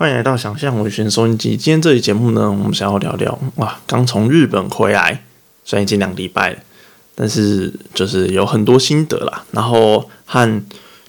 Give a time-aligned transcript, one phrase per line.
[0.00, 1.58] 欢迎来到想象文学收音机。
[1.58, 5.22] 今天这期节目呢，我们想要聊聊哇，刚从日本回来，
[5.62, 6.58] 虽然已经两礼拜了，
[7.14, 9.44] 但是就是有很多心得啦。
[9.50, 10.62] 然后和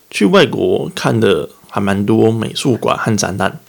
[0.09, 3.61] 去外国看的还蛮多美术馆和展览。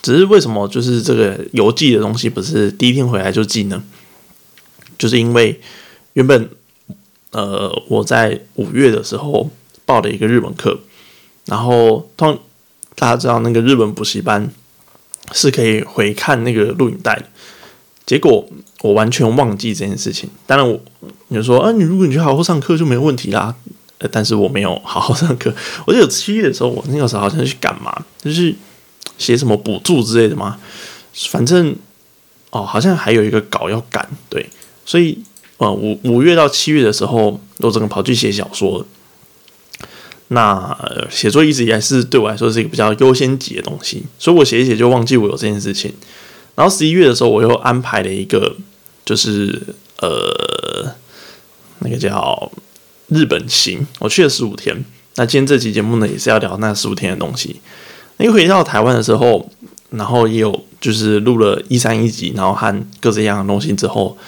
[0.00, 3.84] 只是为什么就是这个邮寄的东西不是第一天回来就寄呢？
[4.96, 5.60] 就是因为
[6.14, 6.48] 原本
[7.32, 9.50] 呃我在五月的时候
[9.84, 10.80] 报了一个日本课，
[11.44, 12.40] 然后通。
[12.96, 14.50] 大家知道那个日本补习班
[15.32, 17.26] 是可以回看那个录影带的，
[18.04, 18.44] 结果
[18.80, 20.28] 我完全忘记这件事情。
[20.46, 20.80] 当然，我
[21.28, 23.54] 你说啊，你如果你去好好上课就没问题啦。
[23.98, 25.50] 呃，但是我没有好好上课。
[25.86, 28.54] 我记得七月的时候，我那个时候好像去干嘛，就是
[29.16, 30.58] 写什么补助之类的嘛。
[31.30, 31.74] 反正
[32.50, 34.46] 哦，好像还有一个稿要赶，对。
[34.84, 35.18] 所以
[35.56, 38.86] 呃，五五月到七月的时候，我整个跑去写小说。
[40.28, 40.76] 那
[41.08, 45.92] 写作一直以来是对我来说是一个比较优先级的东西，所以我写一写就忘记我有这件事情。
[46.56, 48.56] 然后十一月的时候，我又安排了一个，
[49.04, 49.62] 就是
[50.00, 50.94] 呃，
[51.78, 52.50] 那个叫
[53.08, 54.84] 日本行，我去了十五天。
[55.14, 57.60] 那今天这期节目呢，也是要聊那十五天的东西。
[58.18, 59.48] 因为回到台湾的时候，
[59.90, 64.18] 然后也有就是录了一三一集，然后和各自一样的东西之后，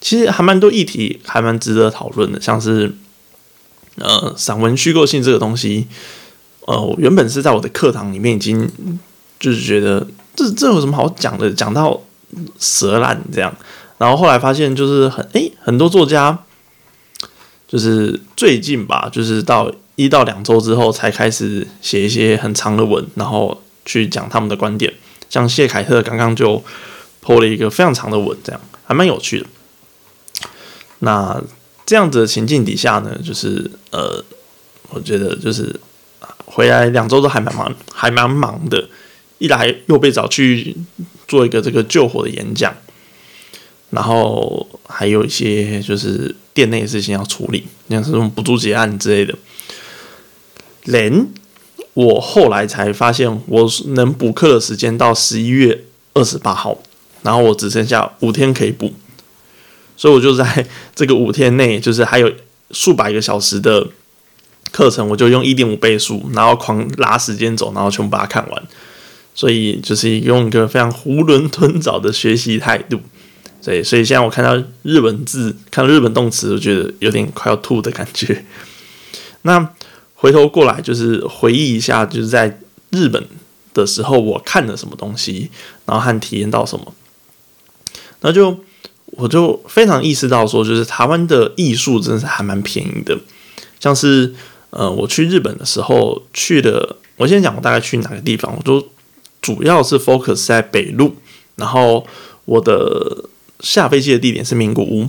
[0.00, 2.90] 其实还蛮多议题，还蛮值得讨论的，像是。
[3.96, 5.86] 呃，散文虚构性这个东西，
[6.60, 8.66] 呃，原本是在我的课堂里面已经
[9.38, 12.00] 就是觉得这这有什么好讲的，讲到
[12.58, 13.54] 舌烂这样。
[13.98, 16.38] 然后后来发现就是很诶，很多作家
[17.68, 24.92] 就是最近吧，就是到一到两周之后才开始写一些很长的文，然后去讲他们的观点。
[25.28, 26.64] 像谢凯特刚刚就
[27.20, 29.46] 抛了一个非常长的文，这样还蛮有趣的。
[31.00, 31.42] 那。
[31.84, 34.24] 这样子的情境底下呢，就是呃，
[34.90, 35.74] 我觉得就是
[36.44, 38.88] 回来两周都还蛮忙，还蛮忙的。
[39.38, 40.76] 一来又被找去
[41.26, 42.72] 做一个这个救火的演讲，
[43.90, 49.34] 然后还有一些就是店内的事情要处理，像这种补助结案之类的。
[50.84, 51.26] 连
[51.94, 56.78] 我后来才发现，我能补课的时间到十一月二十八号，
[57.22, 58.92] 然后我只剩下五天可以补。
[60.02, 62.28] 所以我就在 这个五天内，就是还有
[62.72, 63.86] 数百个小时的
[64.72, 68.62] 课程，我就用一点五倍速，然后狂拉时间走，然后全部把它看完。
[69.32, 73.00] 所以就是用一个非常囫囵吞枣的学习态度。
[73.60, 78.44] 所以，所以现在我看到日本字，看到日本动词，我觉得有点快要吐的感觉。
[79.42, 79.70] 那
[80.16, 82.58] 回头过来，就是回忆一下，就是在
[82.90, 83.24] 日本
[83.72, 85.48] 的时候，我看了什么东西，
[85.86, 86.92] 然后和体验到什么，
[88.22, 88.58] 那就。
[89.12, 93.18] 我就非常意识到说，就是台湾的艺术真是还蛮便宜的。
[93.78, 94.34] 像是
[94.70, 98.88] 呃，我去日本的时候去的，我先讲我大概去哪个地方，我就
[99.42, 101.16] 主要是 focus 在北路，
[101.56, 102.06] 然后
[102.46, 103.24] 我的
[103.60, 105.08] 下飞机的地点是名古屋。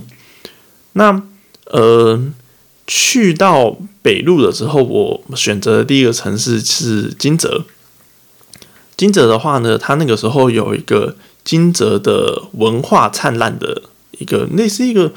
[0.92, 1.22] 那
[1.66, 2.20] 呃，
[2.86, 7.64] 去到北路的时候，我选择的第一个城市是金泽。
[8.96, 13.82] 金泽的话呢，它那个时候有一个金泽的文化灿烂的。
[14.18, 15.12] 一个类似一个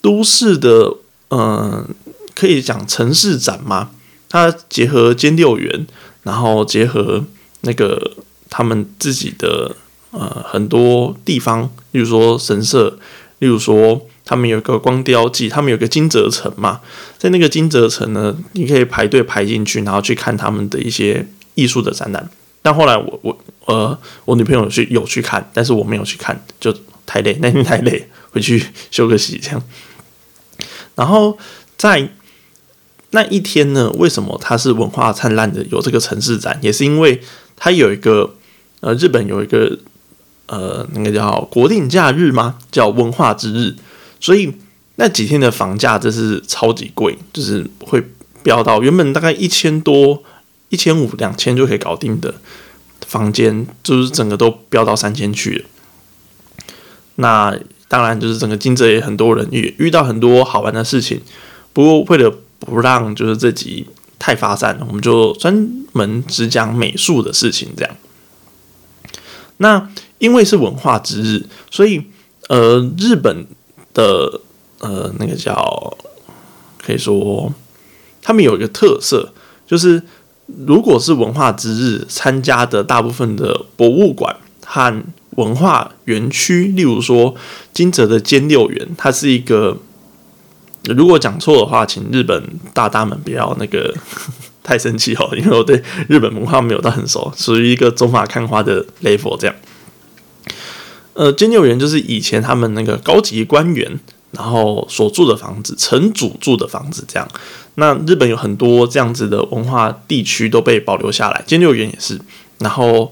[0.00, 0.96] 都市的，
[1.30, 1.88] 嗯，
[2.34, 3.90] 可以讲城市展嘛。
[4.28, 5.86] 它结合兼六园，
[6.24, 7.24] 然后结合
[7.60, 8.12] 那个
[8.50, 9.76] 他们自己的
[10.10, 12.98] 呃很多地方，例如说神社，
[13.38, 16.80] 例如说他们有一个光雕记，他们有个金泽城嘛。
[17.16, 22.28] 在那个金泽城呢，你可以排队排进去，然后去看他们的一些艺术的展览。
[22.60, 26.74] 但后来我我呃我女朋友去有去看，但是我没有去看，就
[27.06, 28.08] 太累，那天太累。
[28.30, 29.62] 回去休个息，这样。
[30.94, 31.38] 然后
[31.76, 32.10] 在
[33.10, 35.62] 那一天呢，为什么它是文化灿烂的？
[35.64, 37.20] 有这个城市展，也是因为
[37.54, 38.34] 它有一个
[38.80, 39.78] 呃，日本有一个
[40.46, 42.58] 呃，那个叫国定假日吗？
[42.70, 43.74] 叫文化之日。
[44.20, 44.52] 所以
[44.96, 48.02] 那几天的房价真是超级贵，就是会
[48.42, 50.22] 飙到原本大概一千多、
[50.70, 52.34] 一千五、两千就可以搞定的
[53.06, 55.64] 房间，就是整个都飙到三千去了。
[57.16, 61.20] 那当然，就是整个金泽也很多人遇遇到很多好玩的事情。
[61.72, 63.86] 不过为了不让就是这集
[64.18, 67.68] 太发散，我们就专门只讲美术的事情。
[67.76, 67.96] 这样，
[69.58, 69.88] 那
[70.18, 72.02] 因为是文化之日，所以
[72.48, 73.46] 呃，日本
[73.94, 74.40] 的
[74.80, 75.96] 呃那个叫
[76.82, 77.52] 可以说
[78.22, 79.32] 他们有一个特色，
[79.66, 80.02] 就是
[80.66, 84.34] 如果是文化之日参加的大部分的博物馆
[84.64, 85.04] 和
[85.36, 87.34] 文化园区，例如说
[87.72, 89.78] 金泽的兼六园，它是一个。
[90.94, 92.40] 如果讲错的话，请日本
[92.72, 93.92] 大大们不要那个
[94.62, 99.56] 太生气哦，因为我对日本文化没有到很熟，属于一个走马看花的 level 这样。
[101.14, 103.98] 呃，金六园就是以前他们那个高级官员，
[104.30, 107.28] 然后所住的房子，城主住的房子这样。
[107.74, 112.20] 那日本有很多这样子的文化地区都被保留下来，金六园也是，
[112.60, 113.10] 然后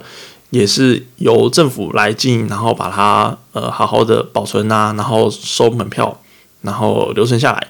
[0.54, 6.20] 也是由政府来经营，然后把它呃好好的保存啊，然后收门票，
[6.62, 7.68] 然后留存下来。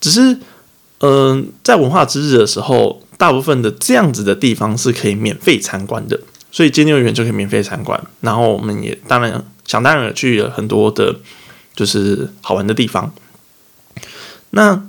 [0.00, 0.38] 只是，
[0.98, 6.18] 嗯，在文化之日的时候，大部分的这样子的地方是可以免费参观的。
[6.50, 11.14] 所以金六园就可以免费参观，然后我们也当然想当然去了很多的，
[11.74, 13.14] 就是好玩的地方。
[14.50, 14.82] 那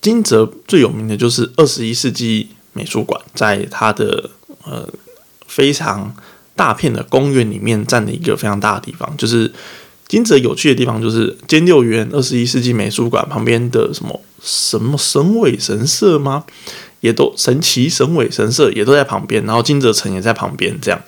[0.00, 4.30] 金泽最有名的就是二十一世纪美术馆，在它的
[4.64, 4.88] 呃
[5.46, 6.12] 非常
[6.56, 9.16] 大片的公园里面占了一个非常大的地方。
[9.16, 9.52] 就是
[10.08, 16.44] 金泽有趣的地方，就是金六园二十一世纪美术馆旁边的什么什么神尾神社吗？
[17.00, 21.00] 也都神奇神尾神社也都在旁边，然后金泽城也在旁边，这样。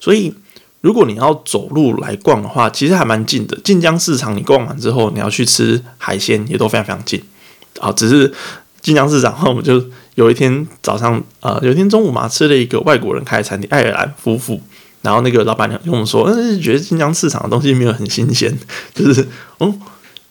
[0.00, 0.34] 所以，
[0.80, 3.56] 如果你要走路来逛的话，其实还蛮近的。
[3.62, 7.22] 晋江市场你逛完之后，你要去吃海鲜，也都非常非常近。
[7.78, 8.32] 啊，只是
[8.80, 9.84] 晋江市场， 我们就
[10.16, 14.60] 有一天早上，呃，有一天中午嘛，吃了一个外国人开的餐厅，爱尔兰夫妇。
[15.02, 18.52] 然后那个老板娘跟我们说，嗯，觉得晋江市场的东西没有很新鲜，
[18.92, 19.24] 就是，
[19.60, 19.80] 嗯，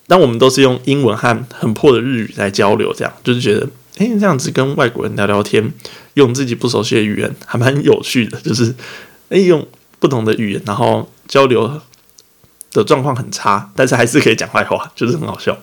[0.05, 3.65] 但我们都是用英文和很破的日语在交流，这样就是觉得。
[3.97, 5.71] 哎，这样子跟外国人聊聊天，
[6.15, 8.37] 用自己不熟悉的语言，还蛮有趣的。
[8.41, 8.75] 就是
[9.29, 9.65] 哎，用
[9.99, 11.79] 不同的语言，然后交流
[12.73, 15.57] 的状况很差，但是还是可以讲坏话，就是很好笑。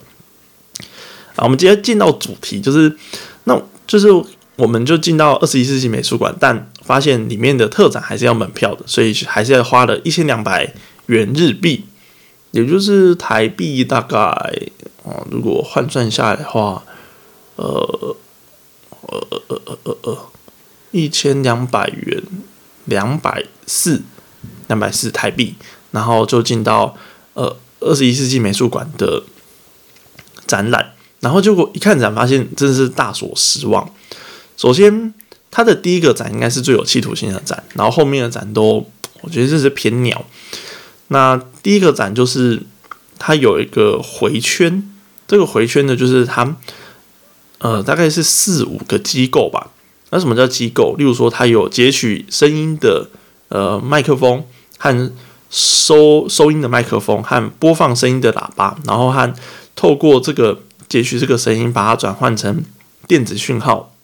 [1.36, 2.96] 啊，我们今天进到主题，就是
[3.44, 3.60] 那，
[3.92, 4.08] 就是
[4.56, 10.72] 我们就进到二十一世纪美术馆，但发现里面的特展还是要门票的，所以还是要花了一千两百
[11.08, 11.84] 元日币，
[12.52, 14.16] 也就是台币大概
[15.04, 16.82] 啊，如果换算下来的话。
[17.54, 18.16] 呃，
[19.02, 20.18] 呃呃呃呃呃呃，
[20.90, 22.22] 一千两百元，
[22.86, 24.02] 两百四，
[24.68, 25.54] 两百四台币，
[25.90, 26.96] 然后就进到
[27.34, 29.22] 呃二十一世纪美术馆的
[30.46, 30.91] 展览，
[31.22, 33.90] 然后结果一看展，发现真的是大所失望。
[34.58, 35.14] 首先，
[35.50, 38.86] 它的第一个展应该是最有企图心的展，然后后面的展都
[39.22, 40.22] 我觉得这是偏鸟。
[41.08, 42.60] 那第一个展就是
[43.18, 44.92] 它有一个回圈，
[45.26, 46.54] 这个回圈呢，就是它。
[47.64, 49.70] 呃，大概是四五个机构吧。
[50.10, 50.96] 那什么叫机构？
[50.98, 53.08] 例如说，它有截取声音的
[53.50, 54.44] 呃麦克风
[54.78, 55.12] 和
[55.48, 59.32] 收收音的麦克风和播放声音的喇叭，然后和
[59.76, 60.60] 透过这个
[60.92, 62.62] 截取这个声音，把它转换成
[63.08, 63.94] 电子讯号，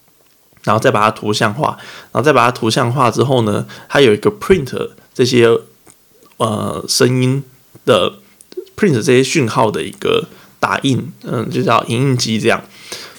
[0.63, 1.77] 然后再把它图像化，
[2.11, 5.47] 然后再把它图像化之后呢，它有一个 print 这些
[6.37, 7.43] 呃声音
[7.85, 8.13] 的
[8.75, 10.27] print 这些讯号的一个
[10.59, 12.63] 打印，嗯，就叫影印机这样。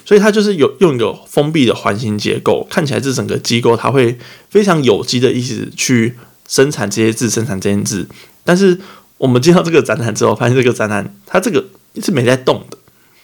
[0.05, 4.19] 所以它就是有用一个封闭的环形结构，看起来这整个机构它会
[4.49, 6.17] 非常有机的意思去
[6.49, 8.09] 生产这些字，生产这些字。
[8.43, 8.77] 但是
[9.19, 11.65] 我们见到这个展览之后，发现这个展览它这个
[12.03, 12.77] 是没在动的，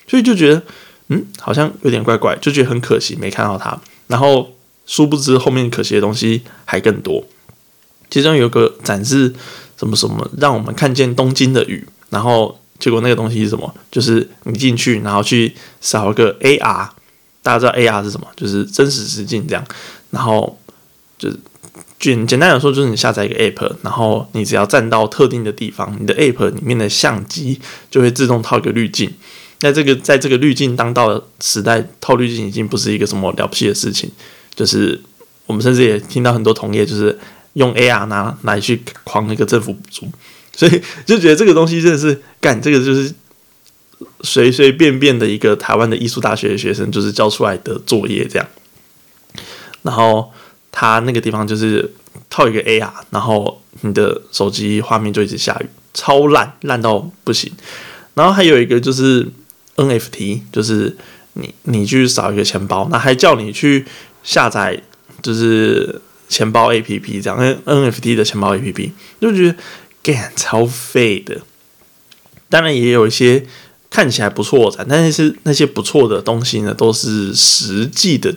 [0.06, 0.62] 所以就觉得
[1.08, 3.80] 嗯，好像有点怪怪，就觉得很可惜没看到它。
[4.06, 4.54] 然后
[4.86, 7.24] 殊不知后面可惜的东西还更多，
[8.10, 9.34] 其中有个展示
[9.78, 12.58] 什么什么，让我们看见东京的雨，然后。
[12.78, 13.74] 结果那个东西是什么？
[13.90, 16.86] 就是你进去，然后去扫一个 AR，
[17.42, 18.26] 大家知道 AR 是什么？
[18.36, 19.64] 就是真实实境这样。
[20.10, 20.58] 然后
[21.16, 21.38] 就是
[21.98, 27.58] 简简单来说，就是你下载一个 App，然后你只要站到特定的地方，你的 App 里面的相机
[27.90, 29.10] 就会自动套一个滤镜。
[29.60, 34.10] 那这个在这个滤镜当道的时代，套滤镜已经不是一个什么了不起的事情。
[34.54, 35.00] 就是
[35.46, 37.18] 我们甚至也听到很多同业就是
[37.54, 40.06] 用 AR 拿来去狂那个政府补助。
[40.56, 43.12] 所以就觉得这个东西真的是干这个就是
[44.22, 48.48] 随随便便的一个台湾的艺术大学的学生就是交出来的作业这样，
[49.82, 50.32] 然后
[50.72, 51.92] 他那个地方就是
[52.30, 57.52] 套一个 AR，然后你的手机画面就一直下雨，超烂烂到不行。
[58.14, 59.28] 然后还有一个就是
[59.76, 60.96] NFT，就是
[61.34, 63.84] 你你去扫一个钱包，那还叫你去
[64.22, 64.82] 下载
[65.22, 68.90] 就是钱包 APP 这样，NFT 的钱包 APP
[69.20, 69.56] 就觉得。
[70.36, 71.40] 超废的，
[72.48, 73.44] 当然也有一些
[73.90, 78.32] 看起来不错的，但是那些不错的东西呢，都是实际的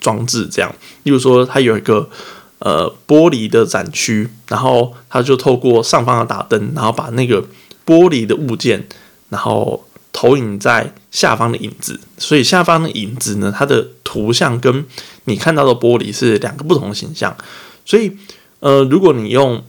[0.00, 0.48] 装置。
[0.50, 2.08] 这样，例如说，它有一个
[2.60, 7.42] 呃玻璃的展区，然后它就透过上方的打灯，然后把那个
[7.84, 8.88] 玻璃的物件，
[9.28, 12.00] 然后投影在下方的影子。
[12.18, 14.84] 所以下方的影子呢，它的图像跟
[15.24, 17.36] 你看到的玻璃是两个不同的形象。
[17.84, 18.16] 所以，
[18.60, 19.64] 呃，如果你用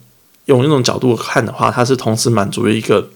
[0.45, 3.09] 用那种角度看的话，它是同时满足一个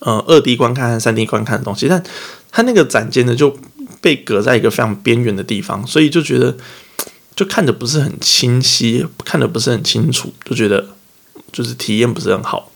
[0.00, 2.02] 呃二 D 观看和三 D 观看的东西，但
[2.50, 3.56] 它那个展间呢就
[4.00, 6.56] 被隔在一个非常边缘的地方，所以就觉得
[7.34, 10.88] 就看着不是很清晰，看的不是很清楚，就觉得
[11.50, 12.70] 就是体验不是很好。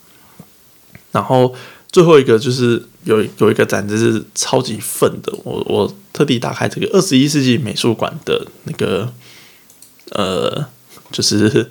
[1.12, 1.54] 然后
[1.90, 9.12] 最后一个就是有有一个展子是超级愤的，我我特地打开这个二十一世纪美术馆的那个
[10.10, 10.66] 呃，
[11.12, 11.70] 就是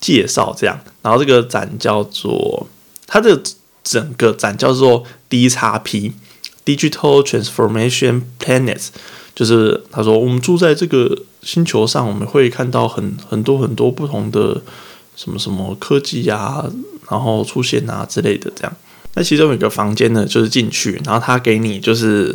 [0.00, 0.80] 介绍这样。
[1.02, 2.66] 然后这个展叫做
[3.06, 3.40] 它的
[3.84, 6.12] 整个展叫做 D 叉 P
[6.64, 8.88] Digital Transformation Planets，
[9.34, 14.62] 就是他说我们住在这个星球上，我们会看到很很多很多不同的
[15.14, 16.64] 什么什么科技呀，
[17.10, 18.74] 然后出现啊之类的这样。
[19.14, 22.32] 那其中有一个房间呢，就是进去，然后他给你就是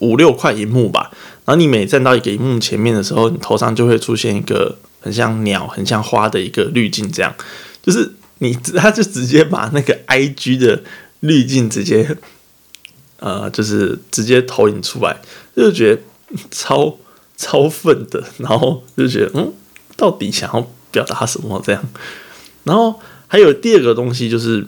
[0.00, 1.10] 五六块银幕吧，
[1.46, 7.34] 然后你每站到一个银幕前面的时候，你头上就会出现一个很像鸟、很像花的一个滤镜，这样
[7.82, 10.82] 就是你他就直接把那个 I G 的
[11.20, 12.14] 滤镜直接
[13.20, 15.16] 呃，就是直接投影出来，
[15.56, 16.02] 就觉得
[16.50, 16.98] 超
[17.38, 19.50] 超愤的，然后就觉得嗯，
[19.96, 21.82] 到底想要表达什么这样？
[22.64, 24.66] 然后还有第二个东西就是。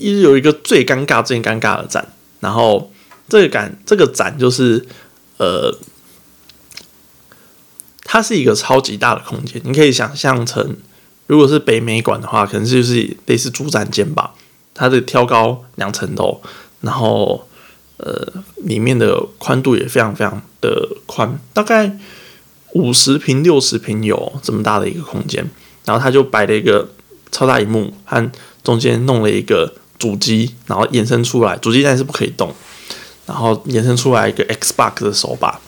[0.00, 2.08] 一直有一个最尴尬、最尴尬的展，
[2.40, 2.90] 然后
[3.28, 4.86] 这个展这个展就是，
[5.36, 5.76] 呃，
[8.04, 10.76] 它是一个超级大的空间，你可以想象成，
[11.26, 14.34] 如果是北美馆的话，可能就是类似主展间吧。
[14.74, 16.40] 它的挑高两层楼，
[16.80, 17.46] 然后
[17.98, 21.98] 呃，里面的宽度也非常非常的宽，大概
[22.72, 25.48] 五十平、六十平有这么大的一个空间。
[25.84, 26.88] 然后它就摆了一个
[27.30, 28.32] 超大荧幕，和
[28.64, 29.74] 中间弄了一个。
[30.00, 32.52] 主机，然后延伸出来，主机但是不可以动，
[33.26, 35.60] 然后延伸出来一个 Xbox 的手把，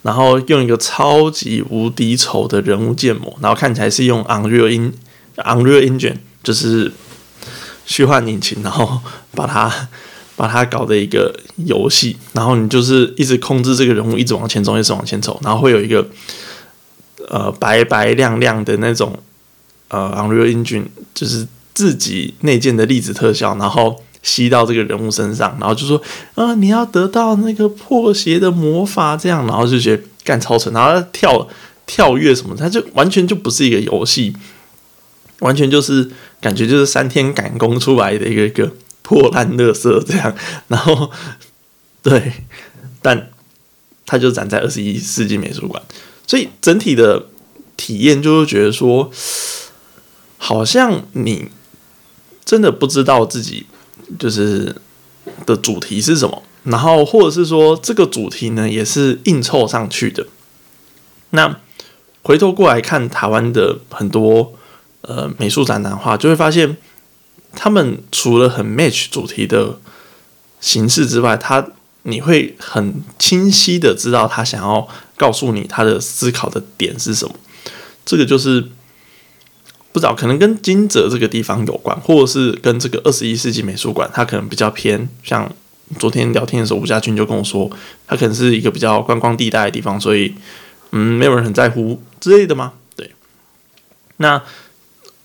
[0.00, 4.94] 然后用一个超级无敌丑的人物建模，然后看起来是用 Unreal In
[5.36, 6.90] Unreal Engine，就是
[7.84, 9.88] 虚幻引擎，然后把它
[10.34, 16.08] 把它搞的一个游戏，然后你就是一直控制这个人物，一直往前走，一直往前走，然后会有一个
[17.28, 19.14] 呃白白亮亮的那种
[19.88, 21.46] 呃 Unreal Engine，就是。
[21.74, 26.00] 自己内建的粒子特效，然后吸到这个人物身上，然后就说
[26.34, 31.48] ：“啊，你要得到那个破鞋的魔法，这样，然后就觉得干超蠢，然后跳
[31.84, 34.34] 跳跃什么，他就完全就不是一个游戏，
[35.40, 36.08] 完全就是
[36.40, 40.34] 感觉就是三天赶工出来的一个一个破烂乐色这样，
[40.68, 41.10] 然后
[42.02, 42.32] 对，
[43.02, 43.30] 但
[44.06, 45.82] 他就展在二十一世纪美术馆，
[46.26, 47.26] 所以整体的
[47.76, 49.10] 体验就是觉得说，
[50.38, 51.48] 好像你。
[52.44, 53.66] 真的不知道自己
[54.18, 54.76] 就是
[55.46, 60.26] 的主题是什么，然后或者是说这个主题呢也是硬凑上去的。
[61.30, 61.58] 那
[62.22, 64.52] 回头过来看台湾的很多
[65.00, 66.76] 呃美术展览画，就会发现
[67.54, 69.78] 他们除了很 match 主题的
[70.60, 71.66] 形式之外，他
[72.02, 74.86] 你会很清晰的知道他想要
[75.16, 77.34] 告诉你他的思考的点是什么。
[78.04, 78.68] 这个就是。
[79.94, 85.08] 不知道，可能跟金泽这个地方有关，或者是跟这个二十一世纪美术馆，它可能比较偏。
[85.22, 85.48] 像
[86.00, 87.70] 昨天聊天的时候，吴家军就跟我说，
[88.04, 90.34] 它可能是一个比较观光地带的地方，所以
[90.90, 92.72] 嗯，没有人很在乎之类的吗？
[92.96, 93.08] 对。
[94.16, 94.42] 那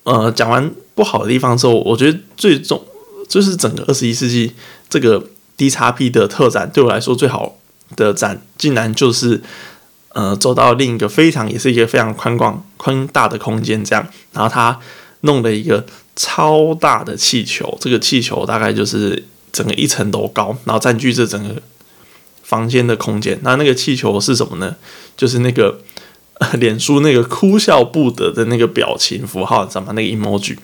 [0.04, 2.80] 呃，讲完不好的地方之后，我觉得最重
[3.28, 4.52] 就是整个二十一世纪
[4.88, 5.20] 这个
[5.56, 7.58] D 叉 P 的特展，对我来说最好
[7.96, 9.42] 的展，竟然就是。
[10.12, 14.76] 呃，走到另一个非常也是一个非常宽广宽大的空间，这样，然后他
[15.20, 15.86] 弄了一个
[16.16, 21.62] 超大的气球，这个气球大概就是整个一层楼高，然后占据这整个
[22.42, 23.38] 房间的空间。
[23.42, 24.74] 那那个气球是什么呢？
[25.16, 25.78] 就是那个
[26.58, 29.92] 脸书那个哭笑不得的那个表情符号，知道吗？
[29.92, 30.56] 那个 emoji。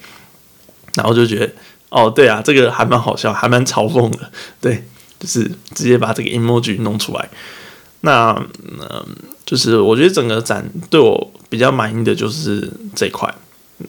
[0.94, 1.52] 然后就觉得，
[1.90, 4.82] 哦，对啊，这个还蛮好笑，还蛮嘲讽的，对，
[5.20, 7.28] 就是直接把这个 emoji 弄出来。
[8.00, 8.32] 那
[8.64, 9.06] 嗯。
[9.46, 13.32] 就是我觉得整个展对我比较满意的就是这块，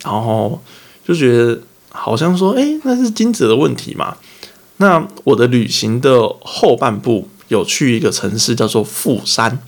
[0.04, 0.62] 然后
[1.04, 1.60] 就觉得
[1.90, 4.18] 好像说，哎，那是金子的问题嘛？
[4.78, 9.60] 那我的旅行的后半部有去一个城市叫做富山，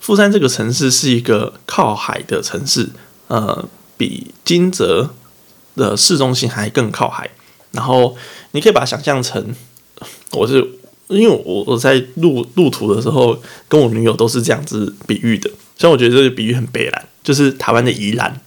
[0.00, 2.88] 富山这个城市是一个靠海的城市，
[3.28, 5.10] 呃，比金泽
[5.74, 7.28] 的市中心还更靠海。
[7.72, 8.16] 然后
[8.52, 9.54] 你可以把它想象成，
[10.32, 10.66] 我是。
[11.08, 18.40] 因为我我在路路途的时候，跟我女友都是这样子比喻的，所以我觉得这个比喻很北兰，就是台湾的宜兰，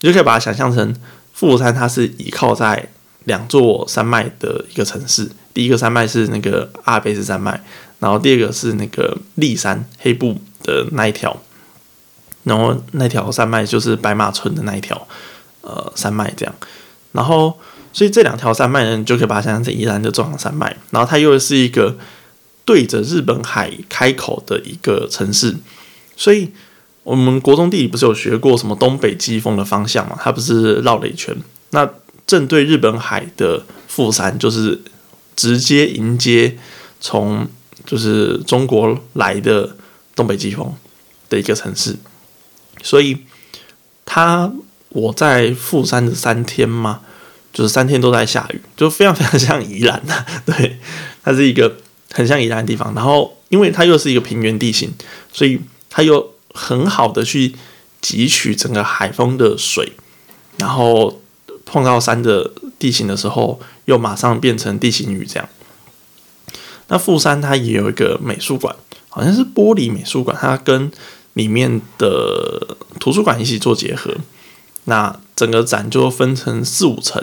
[0.00, 0.94] 你就可以把它想象成
[1.32, 2.88] 富山，它是依靠在
[3.24, 5.30] 两座山脉的一个城市。
[5.54, 7.60] 第一个山脉是那个阿尔卑斯山脉，
[8.00, 11.40] 然后第二个是那个立山黑布的那一条，
[12.42, 15.06] 然后那条山脉就是白马村的那一条
[15.60, 16.54] 呃山脉这样，
[17.12, 17.56] 然后。
[17.92, 21.96] 所以这两条山脉呢，你就可以把它想象成宜兰的中央山脉，然后它又是一个
[22.64, 25.56] 对着日本海开口的一个城市，
[26.16, 26.50] 所以
[27.02, 30.16] 我们国中地理不是有学过什么东北季风的方向嘛？
[30.20, 31.36] 它不是绕了一圈，
[31.70, 31.88] 那
[32.26, 34.80] 正对日本海的富山就是
[35.34, 36.56] 直接迎接
[37.00, 37.46] 从
[37.84, 39.76] 就是中国来的
[40.14, 40.72] 东北季风
[41.28, 41.96] 的一个城市，
[42.82, 43.18] 所以
[44.04, 44.52] 它
[44.90, 47.00] 我在富山的三天嘛，
[47.52, 50.78] 就是三天都在下雨，就非常非常像宜兰呐， 对，
[51.22, 51.76] 它是一个。
[52.14, 54.92] 很像宜兰的地方，然后因为它又是一个平原地形，
[55.32, 57.54] 所以它又很好的去
[58.02, 59.94] 汲取整个海风的水，
[60.58, 61.22] 然后
[61.64, 65.48] 碰到山的地形的时候，又马上变成地形雨这样。
[66.88, 68.76] 那富山它也有一个美术馆，
[69.08, 70.92] 好像是玻璃美术馆，它跟
[71.32, 74.14] 里面的图书馆一起做结合。
[74.84, 77.22] 那整个展就分成四五层。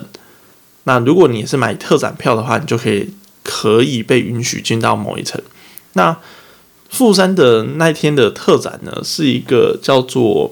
[0.84, 3.14] 那如果你是买特展票的话，你就可以。
[3.42, 5.42] 可以被允许进到某一层。
[5.94, 6.16] 那
[6.88, 10.52] 富山的那一天的特展呢，是一个叫做……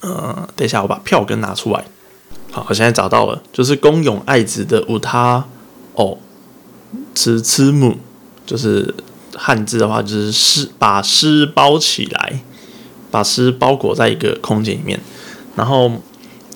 [0.00, 1.84] 呃，等一下，我把票根拿出来。
[2.50, 5.44] 好，我现在找到了，就是宫永爱子的无他
[5.94, 6.16] 哦，
[7.14, 7.98] 吃吃母，
[8.46, 8.94] 就是
[9.34, 12.40] 汉字的话，就是诗把诗包起来，
[13.10, 14.98] 把诗包裹在一个空间里面。
[15.56, 15.90] 然后，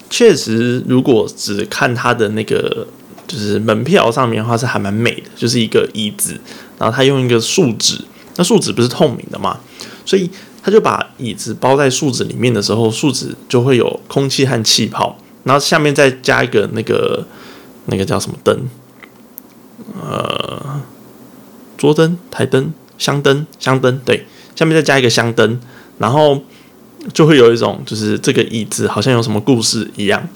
[0.09, 2.87] 确实，如果只看它的那个。
[3.27, 6.37] 就是门票上面的话是还蛮美的，就是一个椅子，
[6.77, 7.97] 然后他用一个树脂，
[8.35, 9.61] 那树脂不是透明的嘛，
[10.05, 10.29] 所以
[10.61, 17.25] 他就把椅子包在树脂里面的时候，树脂就会有空气和气泡，然后下面再加一个那个
[17.87, 18.69] 那个叫什么灯，
[20.03, 20.81] 呃，
[21.79, 24.27] 桌灯、台灯、香灯、香灯，对，
[24.57, 25.61] 下面再加一个香灯，
[25.99, 26.43] 然后
[27.13, 30.29] 就会有一种就是这个椅子好像有什么故事一样。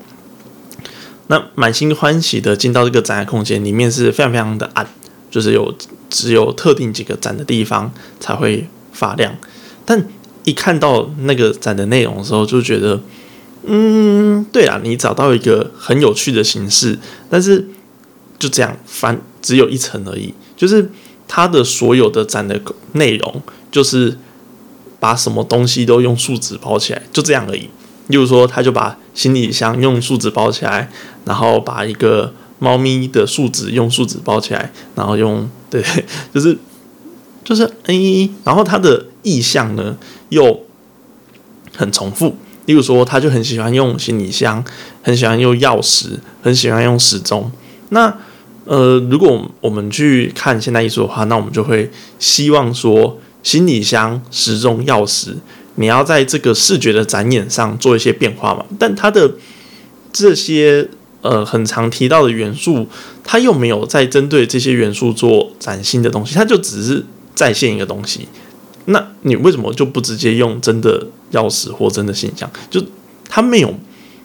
[1.29, 4.87] 那满心欢喜的进到这个展览空间里面是非常非常的暗，
[5.31, 5.75] 就是有
[6.11, 7.91] 只有特定几个展的地方
[8.21, 9.35] 才会发亮。
[9.87, 10.07] 但
[10.45, 13.01] 一看到那个展的内容的时候，就觉得，
[13.65, 16.99] 嗯，对啊，你找到一个很有趣的形式，
[17.31, 17.67] 但是
[18.39, 20.91] 就这样翻只有一层而已，就是
[21.27, 22.61] 它的所有的展的
[22.93, 24.19] 内容就是
[25.05, 27.69] 把什么东西都用树脂包起来，就这样而已。
[28.07, 30.91] 例如说，他就把行李箱用树脂包起来，
[31.27, 35.85] 然后把一个猫咪的树脂用树脂包起来，然后用对，
[36.33, 36.57] 就是
[37.45, 39.95] 就是哎，然后他的意象呢
[40.31, 40.59] 又
[41.77, 42.35] 很重复。
[42.65, 44.65] 例如说，他就很喜欢用行李箱，
[45.03, 47.53] 很喜欢用钥匙，很喜欢用时钟。
[47.91, 48.17] 那
[48.65, 55.37] 呃，如果我们去看现代艺术的话，那我们就会希望说，行李箱、时钟、钥匙。
[55.77, 58.65] 你要在这个视觉的展演上做一些变化嘛？
[58.79, 59.29] 但它的
[60.13, 60.89] 这些
[61.21, 62.87] 呃很常提到的元素，
[63.25, 67.05] 它又没有在针对这些元素做崭新的东西，它就只是
[67.35, 68.29] 再现一个东西。
[68.85, 72.49] 那你为什么就不直接用真的钥匙或真的形象？
[72.71, 72.81] 就
[73.29, 73.75] 它没有，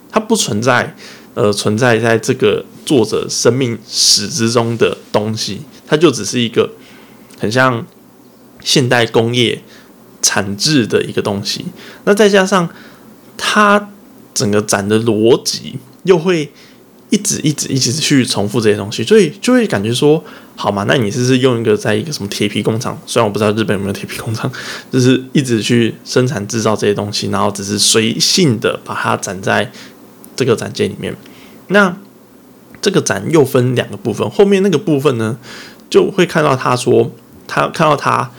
[0.08, 0.94] 它不存在
[1.34, 6.70] 呃存在在这个作者生命史之中的东西，它就只是一个
[7.40, 7.84] 很像
[8.62, 9.62] 现代工业。
[10.22, 11.64] 产制的一个东西，
[12.04, 12.68] 那再加上
[13.38, 13.88] 它
[14.34, 16.52] 整个展的逻辑，又会
[17.08, 20.22] 一直一直一直去重复这些东西，所以就会感觉说，
[20.56, 23.00] 好嘛，那你是不是用一个在一个什么铁皮工厂？
[23.06, 24.52] 虽然我不知道日本有没有铁皮工厂，
[24.92, 29.72] 就是一直去生产制造这些东西，然后只是随性的把它展在
[30.36, 31.16] 这个展间里面。
[31.68, 31.96] 那
[32.82, 35.38] 这个展又分两个部分，后面那个部分呢，
[35.88, 37.10] 就会看到他说，
[37.46, 38.30] 他看到他。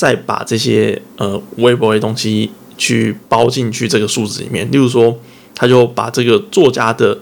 [0.00, 5.14] 再把这些呃微博的东西去包进去这个数字里面，例如说，
[5.54, 7.18] 他就把这个作家的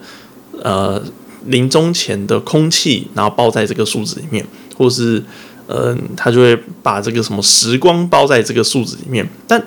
[0.62, 1.02] 呃
[1.46, 5.20] 临终前的空气，然后包在这个数字里面，或是
[5.66, 9.28] 嗯，他就会把这个什么时光包在这个数字里面。
[9.48, 9.60] 但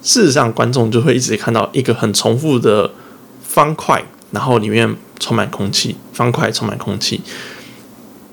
[0.00, 2.92] 事实上，观众就会一直看到一个很重复的
[3.42, 7.20] 方块，然后里面充满空气，方块充满空气，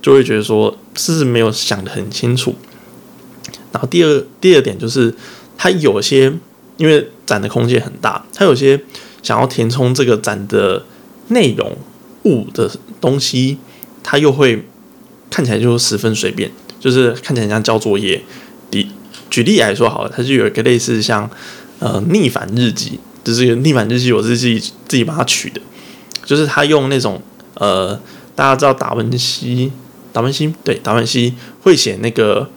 [0.04, 2.54] 就会觉得说，是没有想的很清楚？
[3.72, 5.14] 然后第二第二点就是，
[5.58, 6.34] 它有些
[6.78, 8.80] 因为展的空间很大，它有些
[9.22, 10.84] 想要填充这个展的
[11.28, 11.78] 内容
[12.24, 13.60] 物的东西，
[14.02, 14.66] 它又会
[15.30, 18.24] 看起来就十分随便，就是看起来像交作业。
[18.72, 18.88] 举
[19.30, 21.30] 举例来说好了，它就有一个类似像
[21.78, 25.62] 呃逆反日记，就是逆反日记，我是自己自己把它取的，
[26.26, 27.22] 就是他用那种
[27.54, 27.96] 呃
[28.36, 29.72] 大家知道达文西，
[30.12, 32.50] 达文西对达文西会写那个。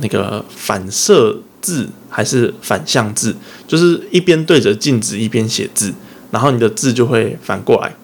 [0.00, 5.92] 那个反射字还是反向字，就是一边对着镜子一边写字，
[6.30, 7.94] 然后你的字就会反过来。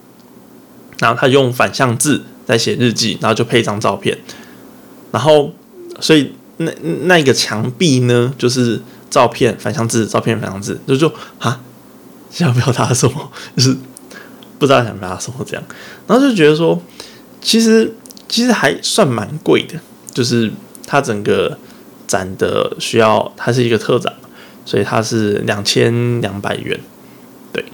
[1.00, 4.16] 然后他用反向字在写日记，然后就配一张照片。
[5.10, 5.52] 然后
[6.00, 11.60] 所以那那个墙壁呢，就是照片反向字，照片反向字，就就啊，
[12.30, 13.76] 想表达什么，就是
[14.58, 15.64] 不知道想表达什么这样，
[16.06, 16.80] 然后就觉得说，
[17.42, 17.92] 其实
[18.28, 19.78] 其实还算蛮贵的，
[20.12, 20.50] 就是
[20.86, 21.58] 它整个
[22.06, 24.12] 展的需要，它是一个特展，
[24.64, 26.78] 所以它是两千两百元，
[27.52, 27.64] 对，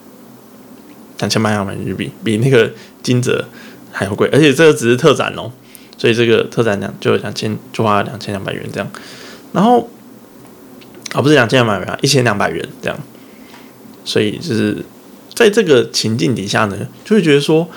[1.19, 2.71] 两千八百元日币，比那个
[3.03, 3.45] 金泽
[3.93, 5.51] 还要贵，而且这个只是特展哦。
[5.99, 8.90] 所以这个特展两就两千，就花两千两百元这样，
[9.53, 9.87] 然后
[11.12, 12.99] 啊不是两千两百元，一千两百元这样。
[14.03, 14.83] 所以就是
[15.35, 17.69] 在这个情境底下呢，就会觉得说，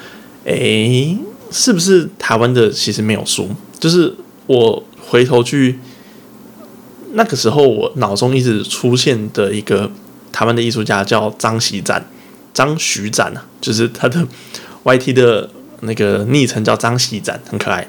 [0.45, 1.17] 哎，
[1.51, 3.49] 是不是台湾的其实没有输？
[3.77, 4.15] 就是
[4.47, 5.77] 我回头去
[7.13, 9.89] 那个时候，我脑中一直出现的一个
[10.31, 12.05] 台湾的艺术家叫张喜展，
[12.53, 14.25] 张徐展啊，就是他的
[14.83, 15.49] YT 的
[15.81, 17.87] 那个昵称叫张喜展，很可爱。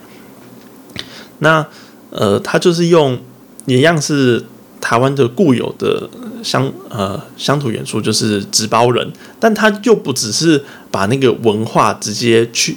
[1.39, 1.67] 那
[2.11, 3.19] 呃，他就是用
[3.67, 4.45] 一样是
[4.81, 6.09] 台湾的固有的
[6.43, 9.11] 乡呃乡土元素，就是纸包人，
[9.41, 12.77] 但他又不只是把那个文化直接去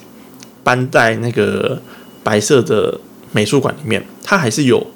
[0.63, 1.81] 搬在那个
[2.23, 2.99] 白色的
[3.31, 4.87] 美术馆里面，他还是有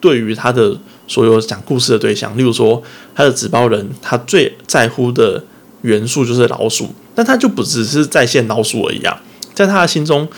[0.00, 0.78] 对于他的
[1.10, 2.80] 所有讲故事的对象，例如说
[3.16, 5.42] 他的纸包人，他最在乎的
[5.82, 9.20] 元素就是老鼠，但他就不只是在线老鼠而已啊，
[9.52, 10.28] 在他的心中，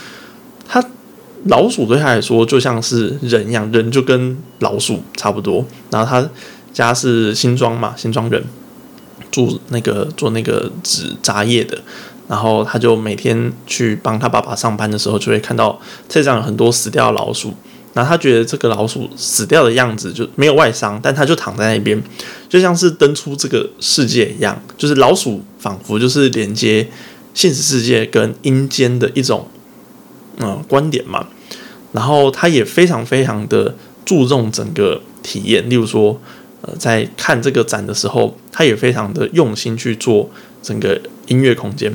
[0.66, 0.82] 他。
[1.46, 5.66] 老鼠对他来说就像是人一样，人就跟老鼠差不多。
[5.90, 6.30] 然后他
[6.72, 8.40] 家是新庄嘛，新庄人
[9.32, 11.76] 住那个做那个纸扎业的。
[12.28, 15.76] 然后他就每天去帮他爸爸上班的时候，就会看到
[16.08, 17.52] 车上有很多死掉的老鼠。
[17.94, 22.02] 然后他觉得这个老鼠死掉的样子就没有外伤，但他就躺在那边，
[22.48, 24.62] 就像是登出这个世界一样。
[24.76, 26.88] 就是老鼠仿佛就是连接
[27.34, 29.48] 现实世界跟阴间的一种。
[30.38, 31.26] 嗯，观点嘛，
[31.92, 36.18] 然后他也非常非常的注重整个体验，例如说，
[36.62, 40.30] 呃，在看这个展的时候，他也非常的用心去做
[40.62, 41.92] 整个音乐空间。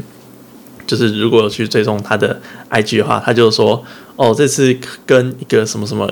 [0.87, 3.83] 就是如果去追踪他的 IG 的话，他就说，
[4.15, 6.11] 哦，这次跟一个什么什么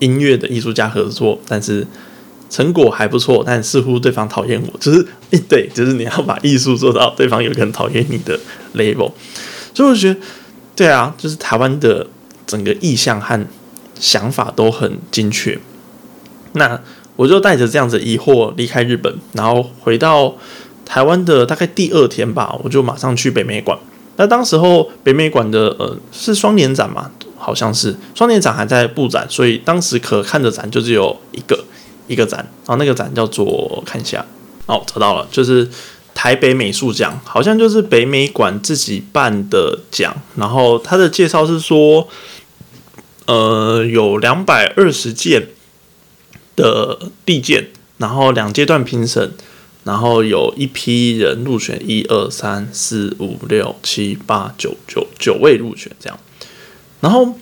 [0.00, 1.86] 音乐的艺术家合作，但是
[2.50, 8.38] 成果还不错，但似乎对方讨厌我，就是一对，就是你要把艺术做到对方有个人讨厌你的
[8.74, 9.12] label，
[9.72, 10.20] 所以我觉得。
[10.76, 12.06] 对啊，就是台湾的
[12.46, 13.44] 整个意向和
[13.98, 15.58] 想法都很精确。
[16.52, 16.80] 那
[17.16, 20.36] 我就带着这样子疑惑离开日本，然后回到
[20.86, 23.76] 台湾的大概第二天吧，我就马上去北美馆。
[24.18, 31.64] 那当时候北美馆的呃是双年展嘛，好像是双年展还在布展，所以当时可看的展就只有一个
[32.06, 34.26] 一个展，然后那个展叫做看一下，
[34.66, 35.66] 哦找到了，就是。
[36.14, 42.08] 台北美术奖好像就是北美馆自己办的奖，然后他的介绍是说，
[43.26, 45.46] 呃，有两百二十件
[46.56, 49.32] 的地件，然后两阶段评审，
[49.88, 56.20] 然后有一批人入选，一二三四五六七八九九九位入选这样，
[57.00, 57.34] 然后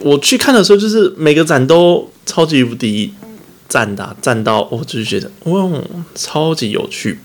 [0.00, 3.14] 我去看的时候，就是每个展都超级无敌
[3.68, 5.70] 赞的，赞到我就是觉得哇，
[6.16, 7.20] 超级有趣。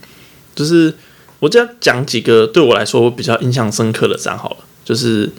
[0.53, 0.93] 就是
[1.39, 5.31] 我这样讲几个对我来说比较印象深刻的展好了，就是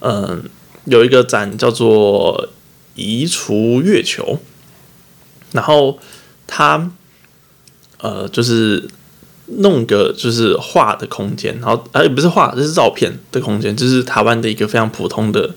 [0.00, 0.42] 嗯，
[0.86, 2.48] 有一个展叫做
[2.94, 4.38] 移除月球，
[5.52, 5.98] 然后
[6.46, 6.90] 它
[7.98, 8.88] 呃就是
[9.46, 15.54] 弄个就是画的空间，然后呃不是画，这是照片的空间，就是台湾的一个非常普通的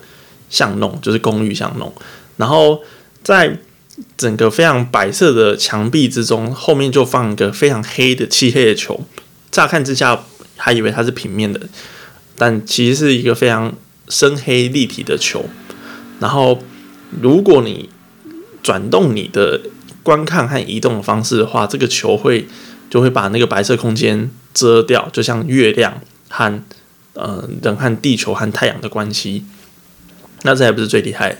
[0.49, 1.93] 巷弄，就是公寓巷弄，
[2.38, 2.82] 然后
[3.23, 3.58] 在。
[4.15, 8.97] 整个非常白色的墙壁之中，后面就放一个非常黑的漆黑的球。
[9.52, 10.23] 乍看之下，
[10.56, 11.60] 还以为它是平面的，
[12.38, 13.73] 但其实是一个非常
[14.08, 15.43] 深黑立体的球。
[16.21, 16.63] 然后，
[17.19, 17.89] 如果你
[18.63, 19.60] 转动你的
[20.10, 22.48] 观看和移动的方式的话，这个球会
[22.89, 26.62] 就会把那个白色空间遮掉，就像月亮和
[27.13, 29.45] 呃人和地球和太阳的关系。
[30.41, 31.38] 那这还不是最厉害。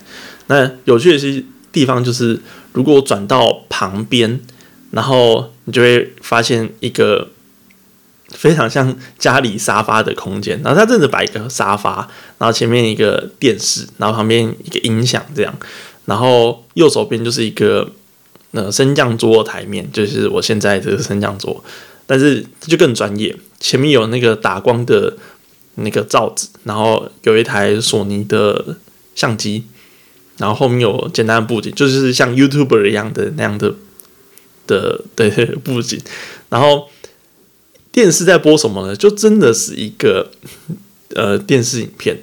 [0.48, 1.44] 那有趣的是。
[1.72, 2.42] 地方就是，
[2.74, 4.40] 如果转到旁边，
[4.90, 7.30] 然后你就会发现一个
[8.30, 10.60] 非常像家里沙发的空间。
[10.64, 15.56] 然后它真的摆一个沙发，然后前面一个电视，然后旁边一个音响这样。
[16.06, 17.88] 然后右手边就是一个
[18.52, 21.64] 那升降桌台面，就是我现在这个升降桌，
[22.06, 23.36] 但是它就更专业。
[23.60, 25.18] 前面有那个打光的
[25.76, 28.78] 那个罩子，然后有一台索尼的
[29.16, 29.66] 相机。
[30.38, 33.76] 然后后面有简单的布景，就是像 YouTuber 一样的那样的
[34.66, 35.30] 的对
[35.66, 36.00] 布景。
[36.48, 36.88] 然后
[37.92, 38.96] 电视在播什么呢？
[38.96, 40.32] 就真的是一个
[41.14, 42.20] 呃电视影片。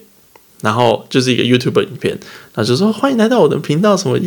[0.67, 2.11] 然后就是一个 YouTube 影片，
[2.53, 4.19] 然后就说欢迎来到我的频道，什么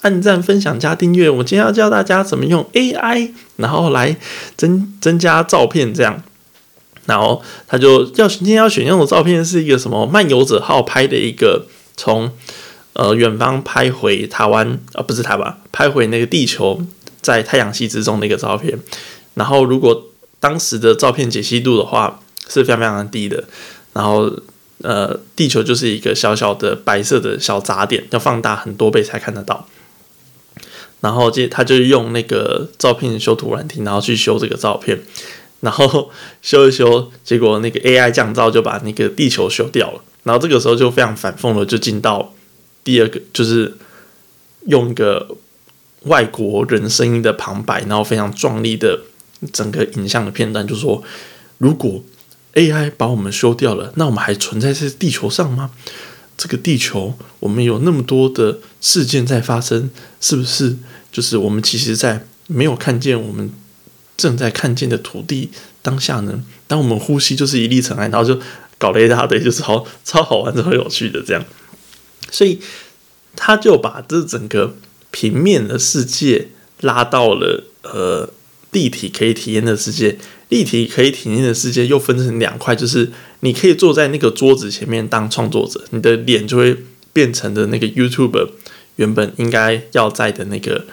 [0.00, 1.28] 按赞、分享、加订阅。
[1.28, 4.16] 我今天要教大家怎么用 AI，然后来
[4.56, 6.22] 增增加照片这样。
[7.04, 12.30] 然后他就要今天要选用的照片是一个什么漫游者号拍的一个从
[12.94, 16.80] 呃远方拍回台湾啊，不是台湾，拍回那个地球
[17.20, 18.78] 在太阳系之中的一个照片。
[19.34, 20.06] 然后如果
[20.40, 23.44] 当时的照片解析度的话是非常非常低的，
[23.92, 24.32] 然后。
[24.82, 29.68] 呃，地球就是一个小小的白色的小杂点，要放大很多倍才看得到。
[31.00, 35.00] 然后接他就用那个照片修图软体，然后去修这个照片，
[35.60, 40.02] 然后修一修，结果那个 AI 降噪就把那个地球修掉了。
[40.24, 42.34] 然后这个时候就非常反讽了，就进到
[42.82, 43.76] 第二个，就是
[44.66, 45.36] 用一个
[46.02, 49.00] 外国人声音的旁白，然后非常壮丽的
[49.52, 51.02] 整个影像的片段，就说
[51.58, 52.02] 如果。
[52.54, 55.70] AI 把我们修掉了，那我们还存在在地球上吗？
[56.36, 60.76] 这个地球，我们有那么多的事件在发生，是不是？
[61.12, 63.50] 就是我们其实，在没有看见我们
[64.16, 65.50] 正在看见的土地
[65.82, 66.42] 当下呢？
[66.66, 68.40] 当我们呼吸就是一粒尘埃，然后就
[68.78, 71.44] 搞了一大堆，就是好超好玩、超有趣的这样。
[72.30, 72.58] 所以
[73.36, 74.74] 他就把这整个
[75.10, 76.48] 平面的世界
[76.80, 78.30] 拉到了呃
[78.72, 80.18] 立体可以体验的世界。
[80.52, 83.10] 立体可以体验的世界又分成两块，就是
[83.40, 86.76] 你可以坐在那个桌子前面当创作者，你的脸就会
[87.14, 88.50] 变成的那个 YouTube
[88.96, 90.84] 原本应该要在的那个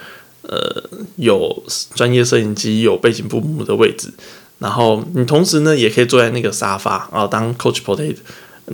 [0.44, 1.62] 呃有
[1.94, 4.14] 专业摄影机、有背景布幕的位置。
[4.60, 8.16] 然后你同时呢也可以坐在那个沙发啊，当 Coach Potato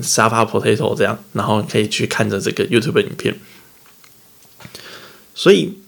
[0.04, 3.36] 沙发 Potato 这样，然后可以去看着这个 YouTube 影片。
[5.34, 5.80] 所以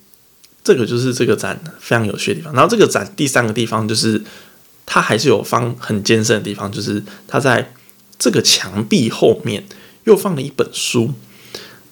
[0.64, 2.52] 这个就是这个展非常有趣的地方。
[2.56, 4.24] 然后这个展第三个地方就是。
[4.90, 7.74] 它还是有放很艰深的地方，就是它在
[8.18, 9.64] 这个墙壁后面
[10.06, 11.12] 又放了一本书，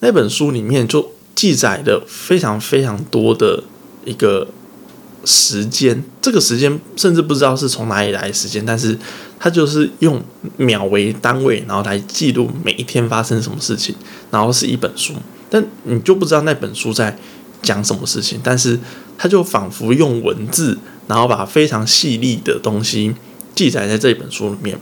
[0.00, 3.62] 那本书里面就记载了非常非常多的
[4.06, 4.48] 一个
[5.26, 8.98] 时间，这个时间甚至不知道是从哪里来的时间，但是
[9.38, 10.24] 它就是用
[10.56, 13.94] 秒为单位，然后来记录每一天发生什么事情，
[14.30, 15.12] 然后是一本书，
[15.50, 17.16] 但你就不知道那本书在
[17.60, 18.80] 讲什么事情，但是
[19.18, 20.78] 它就仿佛用文字。
[21.08, 23.14] 然后把非常细腻的东西
[23.54, 24.76] 记载在这一本书里面，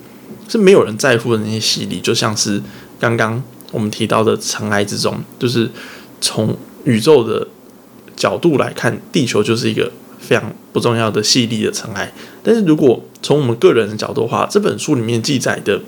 [0.48, 2.62] 是没有人在乎的那些细腻，就像是
[2.98, 5.70] 刚刚我们提到的尘埃之中，就是
[6.20, 7.46] 从宇宙的
[8.16, 12.10] 角度来看，地球就是一个非常不重要的细腻的尘埃。
[12.42, 15.80] 但是如果从我们个人的角度的话，这本书里面记载的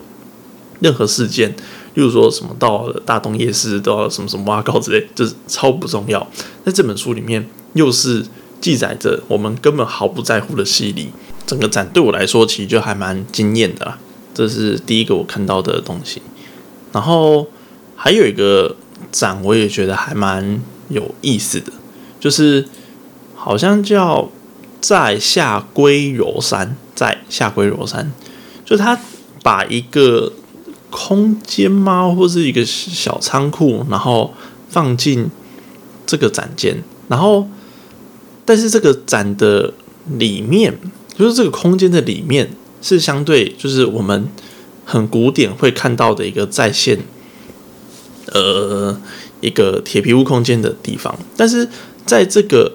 [0.80, 1.50] 任何事件，
[1.94, 6.26] 例如说什么到了大东夜市，到什么什么挖高之类，就是超不重要。
[6.64, 8.22] 在这本书里面又是。
[8.60, 11.08] 记载着我们根本毫不在乎的细腻，
[11.46, 13.98] 整个展对我来说其实就还蛮惊艳的啦。
[14.34, 16.20] 这是第一个我看到的东西。
[16.92, 17.46] 然后
[17.94, 18.74] 还有一个
[19.12, 21.72] 展，我也觉得还蛮有意思的，
[22.18, 22.66] 就是
[23.34, 24.30] 好像叫
[24.80, 28.10] 在下龟柔山，在下龟柔山，
[28.64, 28.98] 就他
[29.42, 30.32] 把一个
[30.90, 34.32] 空间吗，或是一个小仓库，然后
[34.68, 35.30] 放进
[36.06, 37.46] 这个展间，然后。
[38.46, 39.74] 但是这个展的
[40.16, 40.78] 里面，
[41.18, 42.48] 就是这个空间的里面，
[42.80, 44.28] 是相对就是我们
[44.84, 47.00] 很古典会看到的一个在线，
[48.32, 48.96] 呃，
[49.40, 51.18] 一个铁皮屋空间的地方。
[51.36, 51.68] 但是
[52.06, 52.72] 在这个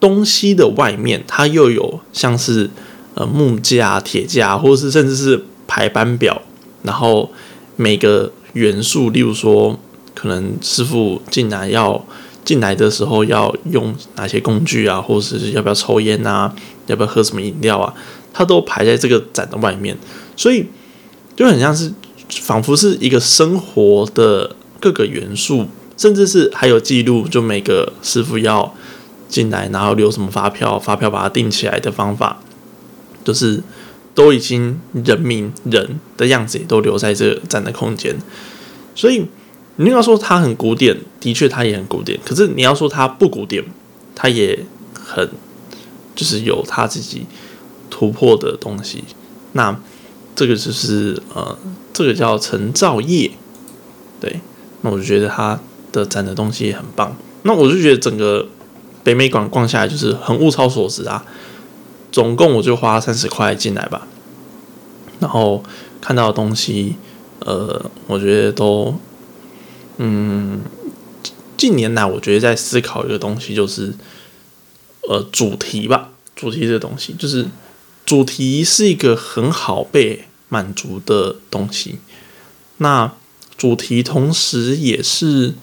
[0.00, 2.70] 东西的外面，它又有像是
[3.12, 6.40] 呃木架、铁架，或者是甚至是排班表，
[6.82, 7.30] 然后
[7.76, 9.78] 每个元素，例如说，
[10.14, 12.02] 可能师傅进来要。
[12.44, 16.52] 进来的时候要用哪些工具啊，或者是要不要抽烟啊，
[16.86, 17.94] 要不要喝什么饮料啊，
[18.32, 19.96] 它都排在这个展的外面，
[20.36, 20.66] 所以
[21.36, 21.92] 就很像是
[22.28, 28.74] 仿佛是一个生活的各个元素，甚至是还有记录，就每个师傅要
[29.28, 32.42] 进来，然后留什么发票，发票把它订起来的方法，
[33.22, 33.62] 就是
[34.14, 38.16] 都已经人民人的样子也都留在这个展的空间，
[38.96, 39.26] 所以。
[39.76, 42.18] 你要说它很古典，的确它也很古典。
[42.24, 43.64] 可是你要说它不古典，
[44.14, 45.30] 它也很
[46.14, 47.26] 就是有它自己
[47.88, 49.02] 突破的东西。
[49.52, 49.74] 那
[50.36, 51.56] 这个就是呃，
[51.92, 53.30] 这个叫陈兆业，
[54.20, 54.40] 对。
[54.82, 55.58] 那我就觉得他
[55.90, 57.16] 的展的东西也很棒。
[57.44, 58.46] 那我就觉得整个
[59.02, 61.24] 北美馆逛下来就是很物超所值啊。
[62.10, 64.06] 总共我就花三十块进来吧，
[65.20, 65.62] 然后
[66.00, 66.96] 看到的东西，
[67.40, 68.94] 呃，我觉得都。
[69.98, 70.62] 嗯，
[71.56, 73.94] 近年来我觉得在思考一个东西，就是
[75.08, 76.10] 呃主题吧。
[76.34, 77.46] 主题这个东西，就是
[78.04, 81.98] 主题是一个很好被满足的东西。
[82.78, 83.12] 那
[83.56, 85.54] 主题同时也是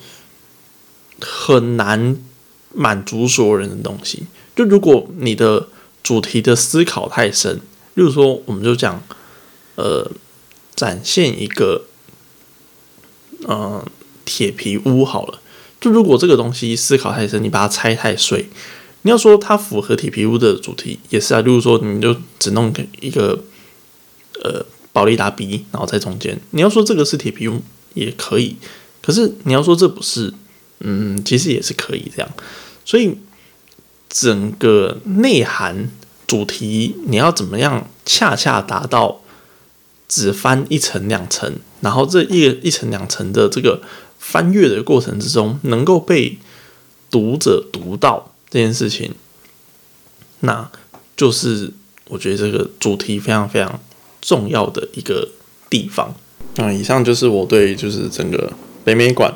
[1.19, 2.15] 很难
[2.73, 4.27] 满足所有人的东西。
[4.55, 5.67] 就如果你的
[6.01, 7.55] 主题的思考太深，
[7.95, 9.03] 例如说，我们就讲，
[9.75, 10.09] 呃，
[10.75, 11.83] 展现一个，
[13.47, 13.85] 嗯，
[14.29, 15.41] 铁皮屋好了。
[15.81, 18.47] 就如果这个东西思考太深，你把它拆太碎，
[19.01, 21.41] 你要说它符合铁皮屋的主题也是啊。
[21.41, 23.43] 例如说，你就只弄一个，
[24.43, 24.63] 呃，
[24.93, 27.63] 保利达 B，然后在中间，你要说这个是铁皮屋
[27.95, 28.57] 也可以。
[29.01, 30.31] 可是你要说这不是，
[30.81, 32.29] 嗯，其实也是可以这样。
[32.85, 33.17] 所以
[34.09, 35.89] 整个内涵
[36.27, 39.21] 主题，你要怎么样恰恰达到
[40.07, 43.81] 只翻一层两层，然后这一一层两层的这个。
[44.19, 46.37] 翻阅的过程之中，能够被
[47.09, 49.15] 读者读到这件事情，
[50.41, 50.69] 那
[51.17, 51.71] 就是
[52.09, 53.79] 我觉得这个主题非常非常
[54.21, 55.29] 重要的一个
[55.69, 56.13] 地方。
[56.57, 58.51] 那以上就是我对就是整个
[58.83, 59.33] 北美馆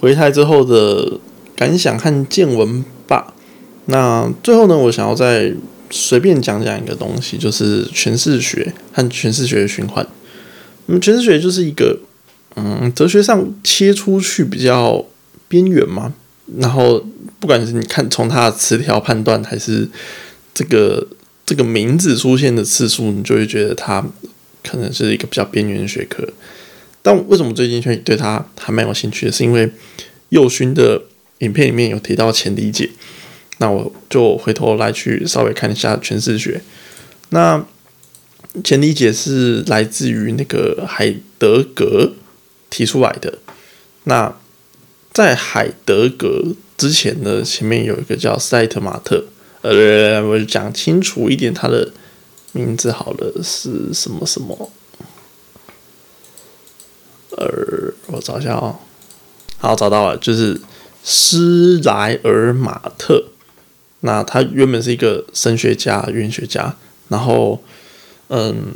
[0.00, 1.20] 回台之后的
[1.54, 3.34] 感想和见闻吧。
[3.84, 5.54] 那最后呢，我想要再
[5.90, 10.04] 随便讲讲一个东西，就是诠释学和诠释学的循环。
[10.86, 12.00] 那么诠释学就是一个。
[12.58, 15.04] 嗯，哲学上切出去比较
[15.46, 16.14] 边缘嘛，
[16.58, 17.04] 然后
[17.38, 19.86] 不管是你看从它的词条判断，还是
[20.54, 21.06] 这个
[21.44, 24.02] 这个名字出现的次数，你就会觉得它
[24.64, 26.26] 可能是一个比较边缘的学科。
[27.02, 29.32] 但为什么最近却对它还蛮有兴趣的？
[29.32, 29.70] 是因为
[30.30, 31.02] 右勋的
[31.40, 32.88] 影片里面有提到前理解，
[33.58, 36.62] 那我就回头来去稍微看一下诠释学。
[37.28, 37.62] 那
[38.64, 42.14] 前理解是来自于那个海德格。
[42.70, 43.38] 提出来的
[44.04, 44.34] 那
[45.12, 46.42] 在海德格
[46.76, 49.24] 之前呢，前面有一个叫塞特马特，
[49.62, 51.90] 呃，我讲清楚一点，他的
[52.52, 54.70] 名字好了是什么什么？
[57.30, 58.76] 呃，我找一下哦，
[59.58, 60.60] 好找到了，就是
[61.02, 63.24] 施莱尔马特。
[64.00, 66.76] 那他原本是一个声学家、语言学家，
[67.08, 67.62] 然后
[68.28, 68.74] 嗯。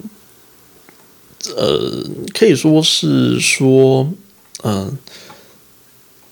[1.56, 4.12] 呃，可以说是说，
[4.62, 4.98] 嗯，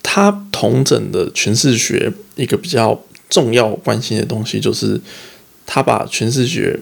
[0.03, 5.01] 他同整的诠释学一个比较重要关心的东西，就是
[5.65, 6.79] 他把诠释学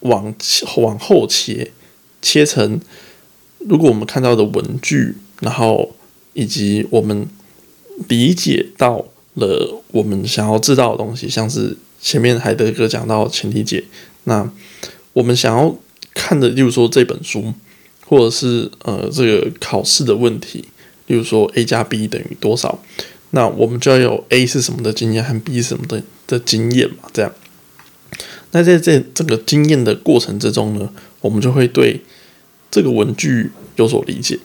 [0.00, 0.32] 往
[0.76, 1.72] 往后切，
[2.22, 2.80] 切成
[3.58, 5.96] 如果我们看到的文句，然后
[6.32, 7.28] 以及我们
[8.06, 13.82] 理解到了我们想要知道的东西，像是前面海德格讲到前提解，
[14.22, 14.48] 那
[15.12, 15.76] 我们想要。
[16.16, 17.52] 看的，例如说这本书，
[18.06, 20.64] 或者是呃这个考试的问题，
[21.08, 22.82] 例如说 a 加 b 等于多少，
[23.32, 27.30] 那我们就要有 a 是什么的经验和 b 什么的的经验嘛，这样。
[28.52, 32.00] 那在这这个经验的过程之中呢，我们就会对
[32.70, 34.38] 这个文具有所理解。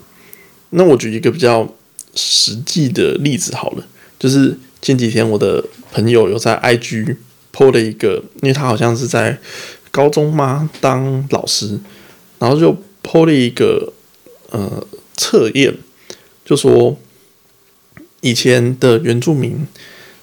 [0.71, 1.73] 那我举一个比较
[2.13, 3.87] 实际的例子好了，
[4.19, 7.15] 就是前几天我的朋友有在 IG
[7.53, 9.39] po 了一个，因为他好像是在。
[9.91, 10.69] 高中吗？
[10.79, 11.79] 当老师，
[12.39, 13.93] 然后就抛了一个
[14.49, 15.77] 呃测验，
[16.43, 16.97] 就说
[18.21, 19.67] 以前的原住民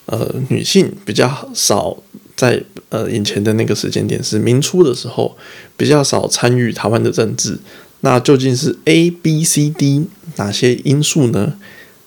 [0.07, 1.97] 呃女性比较少
[2.35, 5.37] 在呃以前的那个时间点是明初的时候
[5.77, 7.59] 比较少参与台湾的政治。
[8.01, 11.59] 那究竟是 A、B、C、D 哪些因素呢？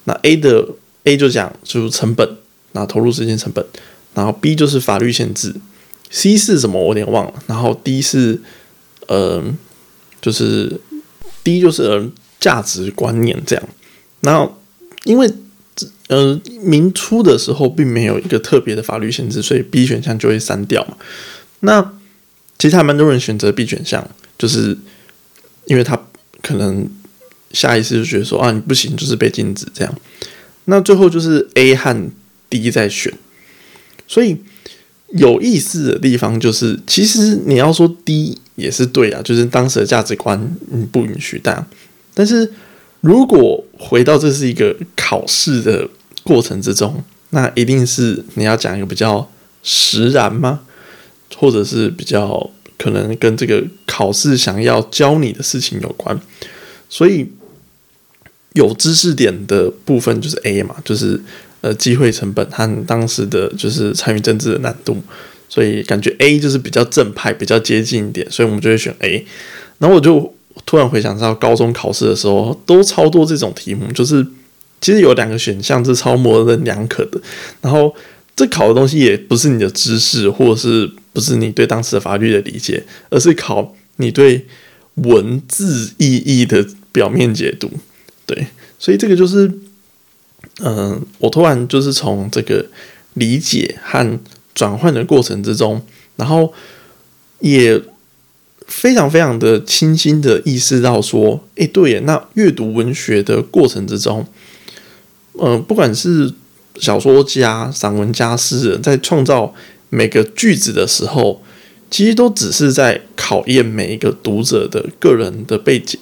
[0.06, 0.65] 那 A 的
[1.04, 2.38] A 就讲就是成本，
[2.71, 3.65] 那投入时间成本，
[4.13, 5.54] 然后 B 就是法律限制。
[6.13, 6.78] C 是什么？
[6.78, 7.34] 我有点忘了。
[7.47, 8.38] 然后 D 是，
[9.08, 9.41] 呃，
[10.21, 10.80] 就是
[11.41, 13.69] D 就是价值观念这样。
[14.19, 14.62] 然后
[15.06, 15.32] 因为
[16.10, 20.97] 呃明初的时候并没有一个特别的法律限制，所以 B 选项就会删掉嘛。
[21.62, 21.93] 那
[22.60, 24.06] 其实还蛮多人选择 B 选项，
[24.38, 24.78] 就是
[25.67, 25.97] 因为他
[26.41, 26.89] 可能
[27.54, 29.95] 下意识就觉得说啊你不行，就是被禁止这样。
[30.65, 32.12] 那最后就是 A 和
[32.50, 33.13] D 在选，
[34.06, 34.38] 所以。
[35.13, 40.39] 有意思的地方就是，其实你要说低也是对啊，就是当时的价值观
[40.71, 41.67] 嗯不允许但
[42.13, 42.50] 但是
[43.02, 45.89] 如果回到这是一个考试的
[46.24, 49.30] 过程之中，那一定是你要讲一个比较
[49.64, 50.62] 实然吗？
[51.36, 56.18] 或者是比较可能跟这个考试想要教你的事情有关，
[56.88, 57.30] 所以
[58.53, 61.22] 有知识点的部分就是 A 嘛，就是。
[61.62, 65.01] 呃，机会成本和当时的就是参与政治的难度，
[65.47, 69.26] 所以感觉 A 就是比较正派，比较接近一点，所以我们就会选 A。
[69.78, 70.34] 然后我就
[70.66, 74.26] 突然回想到高中考试的时候，都超多这种题目，就是
[74.80, 77.22] 其实有两个选项是超模棱两可的。
[77.62, 77.93] 然后
[78.36, 84.45] 这考的东西也不是你的知识，或者是不是你对当时的法律的理解，而是考你对
[84.95, 87.70] 文字意义的表面解读。
[88.26, 88.47] 对，
[88.80, 89.51] 所以这个就是，
[90.60, 92.66] 嗯，我突然就是从这个
[93.14, 94.20] 理解和
[94.54, 95.82] 转换的过程之中，
[96.18, 96.54] 然后
[97.39, 97.82] 也
[98.68, 104.28] 非常非常的清新的意识到说，诶，对，那阅读文学的过程之中，
[105.39, 106.32] 嗯，不管是
[106.76, 109.54] 小说家、散文家、诗人，在创造
[109.89, 111.41] 每个句子的时候，
[111.89, 115.99] 其实都只是在考验每一个读者的个人的背景。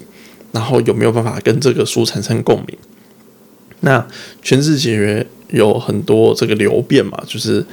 [0.52, 2.76] 然后有没有办法跟这个书产生共鸣？
[3.82, 4.06] 那
[4.44, 7.66] 诠释解决有很多这个流变嘛，就是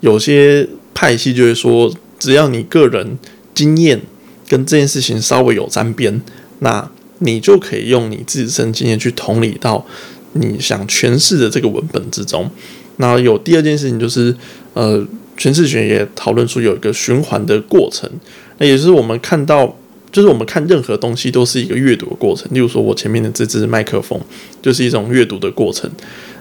[0.00, 3.18] 有些派系就会说，只要你个人
[3.54, 4.00] 经验
[4.48, 6.20] 跟这件事情稍微有沾边，
[6.60, 9.86] 那你就可以用你自身经验去同理到
[10.32, 12.50] 你想诠释的这个文本之中。
[12.96, 14.34] 那有第二件事情就是，
[14.74, 15.04] 呃，
[15.38, 18.10] 诠释学也讨论出有一个循环的过程，
[18.58, 19.76] 那也就是我们看到。
[20.14, 22.46] 就是我们看任何东西都是一个阅读的过程。
[22.52, 24.16] 例如说，我前面的这支麦克风
[24.62, 25.90] 就是一种阅读的过程。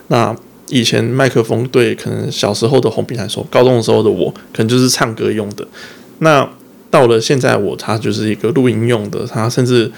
[0.10, 0.34] 那
[0.70, 5.68] 以前麦克风对可能小时候的红笔来说，高中的时候的我可能就是唱歌用的。
[6.20, 6.48] 那
[6.92, 9.26] 到了现在，我它就是一个录音用的。
[9.26, 9.92] 它甚至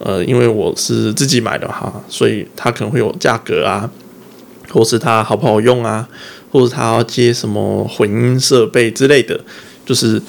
[0.00, 3.90] 呃，因为我是自己买的哈，所以它可能会有价格啊，
[4.68, 6.06] 或是它好不好用啊，
[6.52, 9.40] 或者它接什么混音设备之类的。
[9.86, 10.20] 就是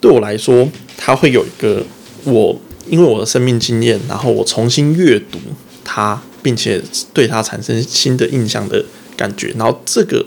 [0.00, 1.82] 对我来说，它会有一个。
[2.26, 5.38] 我因为我的生命经验，然后我重新阅读
[5.84, 6.82] 它，并且
[7.14, 8.84] 对它产生新的印象的
[9.16, 10.24] 感觉，然后这个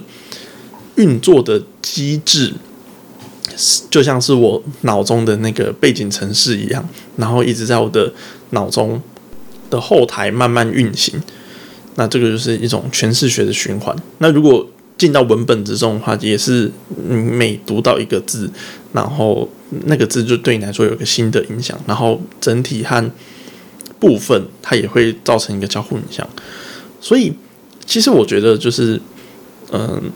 [0.96, 2.54] 运作的机制，
[3.90, 6.88] 就像是我脑中的那个背景程式一样，
[7.18, 8.12] 然后一直在我的
[8.52, 9.02] 脑中
[9.70, 11.22] 的后台慢慢运行。
[11.96, 13.96] 那这个就是一种诠释学的循环。
[14.20, 14.66] 那如果
[15.00, 16.70] 进到文本之中的话，也是
[17.08, 18.52] 每读到一个字，
[18.92, 19.50] 然后
[19.86, 23.10] 那个字就对你来说有一个新的影响，然后整体和
[23.98, 26.28] 部分它也会造成一个交互影响。
[27.00, 27.34] 所以，
[27.86, 29.00] 其实我觉得就是，
[29.72, 30.12] 嗯，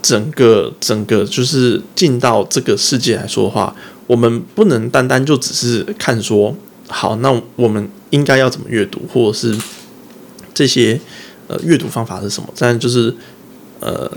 [0.00, 6.56] 整个整个就是进到这个世界来说的话，我们不能单单就只是看说，
[6.88, 9.54] 好，那我们应该要怎么阅读，或者是
[10.54, 10.98] 这些
[11.48, 12.48] 呃阅读方法是什么？
[12.56, 13.14] 但就是。
[13.80, 14.10] 呃，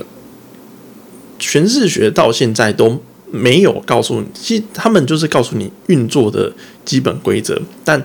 [1.38, 6.52] 诠释学到现在都没有告诉你，其实他们就是告诉你运作的
[6.84, 8.04] 基本规则，但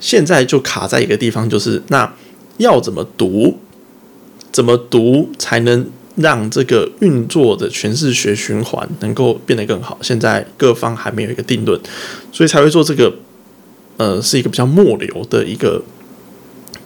[0.00, 2.14] 现在就卡在一个地方，就是那
[2.58, 3.58] 要怎么读，
[4.50, 5.86] 怎么读才能
[6.16, 9.98] 让这个运作的诠释学循环能够变得更好？
[10.02, 11.80] 现在各方还没有一个定论，
[12.30, 13.14] 所以才会做这个，
[13.96, 15.82] 呃，是一个比较末流的一个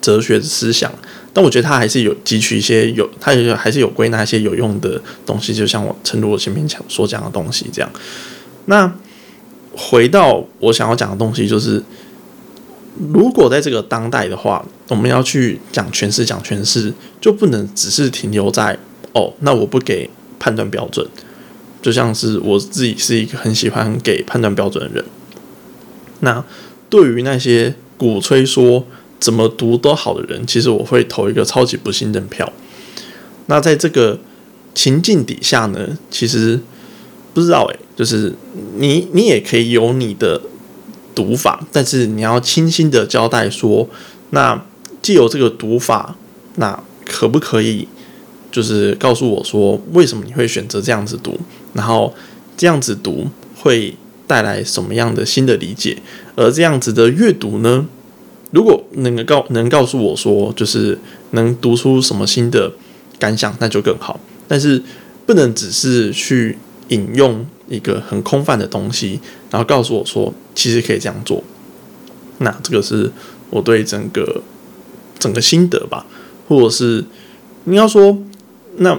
[0.00, 0.92] 哲学思想。
[1.36, 7.90] 但我觉得他还是有汲取一些有，他有还是有归纳一些有用的东西，就像我陈如我前面讲所讲的东西这样。
[8.64, 8.90] 那
[9.74, 11.82] 回到我想要讲的东西，就是
[13.12, 18.78] 如果在这个当代的话，我们要去讲诠释，讲诠释，就不能只是停留在
[19.12, 20.08] 哦，那我不给
[20.38, 21.06] 判断标准，
[21.82, 25.04] 就像是我自己是一个很喜欢给判断标准的人。
[26.20, 26.42] 那
[26.88, 28.86] 对于那些鼓吹说。
[29.18, 32.52] 怎么读都好的人，其实我会投一个超级不信任票。
[33.46, 34.18] 那在这个
[34.74, 36.60] 情境底下呢，其实
[37.32, 38.34] 不知道诶，就是
[38.76, 40.40] 你你也可以有你的
[41.14, 43.88] 读法，但是你要清晰的交代说，
[44.30, 44.64] 那
[45.00, 46.16] 既有这个读法，
[46.56, 47.86] 那可不可以
[48.50, 51.38] 就是告诉我说，为什么你会选择这样子读？
[51.72, 52.12] 然后
[52.56, 53.94] 这样子读会
[54.26, 55.96] 带来什么样的新的理解？
[56.34, 57.86] 而这样子的阅读呢？
[58.56, 60.98] 如果能够告能告诉我说，就是
[61.32, 62.72] 能读出什么新的
[63.18, 64.18] 感想，那就更好。
[64.48, 64.82] 但是
[65.26, 66.56] 不能只是去
[66.88, 71.44] 引用一个很空泛的东西，然后告诉我说，其实可以这样做。
[72.38, 73.12] 那这个是
[73.50, 74.40] 我对整个
[75.18, 76.06] 整个心得吧，
[76.48, 77.04] 或者是
[77.64, 78.16] 你要说，
[78.78, 78.98] 那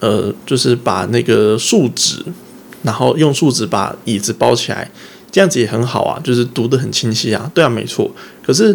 [0.00, 2.24] 呃，就是把那个树脂，
[2.82, 4.90] 然后用树脂把椅子包起来。
[5.36, 8.10] 这样子也很好啊，就是读的很清晰啊，对啊，没错。
[8.42, 8.74] 可是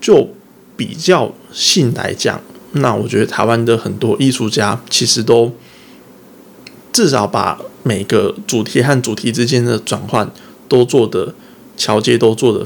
[0.00, 0.26] 就
[0.74, 2.40] 比较性来讲，
[2.72, 5.52] 那我觉得台湾的很多艺术家其实都
[6.94, 10.30] 至少把每个主题和主题之间的转换
[10.66, 11.34] 都做的
[11.76, 12.64] 桥接都做的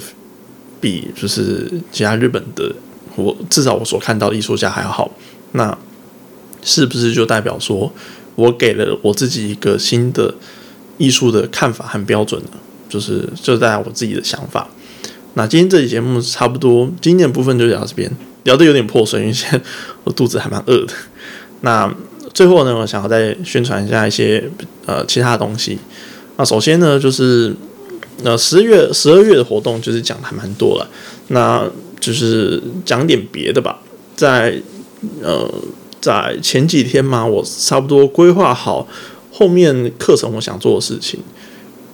[0.80, 2.72] 比就是其他日本的
[3.16, 5.10] 我至少我所看到的艺术家还要好。
[5.50, 5.76] 那
[6.62, 7.92] 是不是就代表说
[8.36, 10.32] 我给了我自己一个新的？
[10.99, 12.51] 艺术的看法和标准呢，
[12.88, 14.68] 就是就在我自己的想法。
[15.34, 18.11] 那今天这期节目差不多，今天的部分就聊到这边，
[18.45, 19.61] 聊的有点破碎，因为现在
[20.05, 20.93] 我肚子还蛮饿的。
[21.62, 21.93] 那
[22.34, 24.51] 最后呢，我想要再宣传一下一些
[24.86, 25.78] 呃其他的东西。
[26.36, 27.55] 那首先呢，就是
[28.22, 30.88] 那十月、十二月的活动就是讲的还蛮多了，
[31.28, 31.64] 那
[31.99, 33.80] 就是讲点别的吧。
[34.14, 34.61] 在
[35.22, 35.51] 呃，
[36.01, 38.86] 在前几天嘛，我差不多规划好
[39.33, 41.18] 后面课程我想做的事情。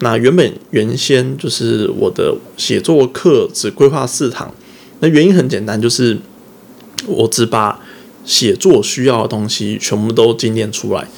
[0.01, 4.53] 那原本原先就是我的写作课只规划四堂，
[5.01, 6.19] 那原因很简单，就是
[7.07, 7.81] 我只把
[8.25, 11.09] 写作需要的东西全部都精炼出来，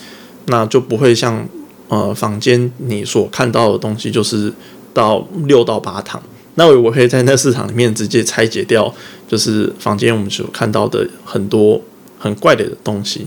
[0.46, 1.46] 那就不会像
[1.88, 4.52] 呃坊间你所看到的东西，就是
[4.94, 6.22] 到六到八堂。
[6.54, 8.94] 那我可以在那四堂里面直接拆解掉，
[9.28, 11.80] 就是房间我们所看到的很多
[12.18, 13.26] 很怪的东西。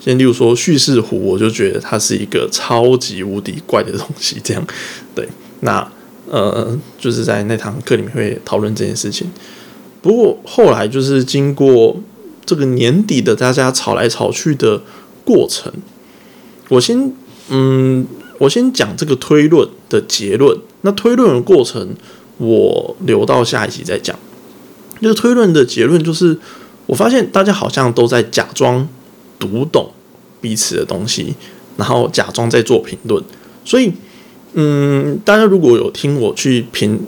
[0.00, 4.40] 先例如说叙事弧，我就觉得它是一个超级无敌怪的东西。
[4.42, 4.66] 这样，
[5.14, 5.28] 对，
[5.60, 5.86] 那
[6.26, 9.30] 呃，就是在那堂课里面会讨论这件事情。
[10.00, 12.00] 不过后来就是经过
[12.46, 14.80] 这个年底的大家吵来吵去的
[15.22, 15.70] 过程，
[16.70, 17.12] 我先
[17.50, 18.06] 嗯，
[18.38, 20.56] 我先讲这个推论的结论。
[20.80, 21.94] 那推论的过程，
[22.38, 24.18] 我留到下一集再讲。
[25.02, 26.38] 这个推论的结论就是，
[26.86, 28.88] 我发现大家好像都在假装。
[29.40, 29.90] 读懂
[30.40, 31.34] 彼此的东西，
[31.76, 33.20] 然后假装在做评论。
[33.64, 33.92] 所以，
[34.52, 37.00] 嗯，大家如果有听我去评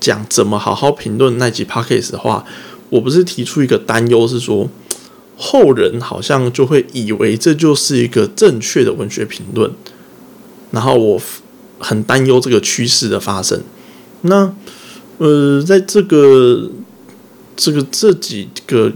[0.00, 2.44] 讲怎么好好评论那集 p o c a s t 的话，
[2.88, 4.68] 我不是提出一个担忧，是说
[5.36, 9.70] 后人好像就会以为这就是一个正确的文学评论，
[10.70, 11.20] 然后我
[11.78, 13.62] 很担忧这个趋势的发生。
[14.22, 14.54] 那，
[15.18, 16.70] 呃，在这个
[17.56, 18.92] 这个这几个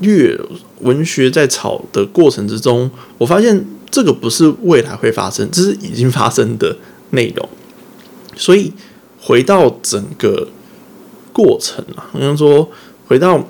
[0.00, 0.38] 月。
[0.80, 6.76] 文学在炒的过程之中，我发现这个不是未来会发生，这是已经发生的
[7.10, 7.48] 内容。
[8.36, 8.70] 所以
[9.18, 10.46] 回到整个
[11.32, 12.68] 过程啊，好像说
[13.06, 13.42] 回到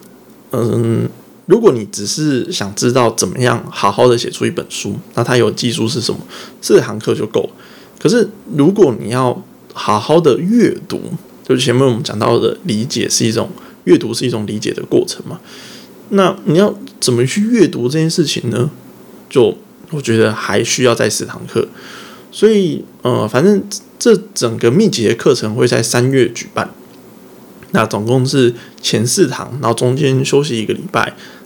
[0.52, 1.08] 嗯，
[1.46, 6.20] 如果你只是想知道怎么样好好的写出一本书，那它有技术是什么，
[6.60, 7.50] 这堂课就够了。
[7.98, 9.42] 可是如果你要
[9.72, 11.00] 好好的阅读，
[11.42, 13.50] 就是前面我们讲到的理解是一种
[13.84, 15.40] 阅读是一种理解的过程嘛。
[16.10, 18.70] 那你要怎么去阅读这件事情呢？
[19.28, 19.56] 就
[19.90, 21.66] 我觉得还需要再四堂课，
[22.30, 23.62] 所以呃，反正
[23.98, 26.70] 这整个密集的课程会在三月举办。
[27.72, 31.00] 那总共是前四堂，然后中间休息一个礼拜，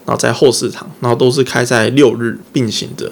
[0.05, 3.11] 然后在后四堂，然后都是开在六日并行的，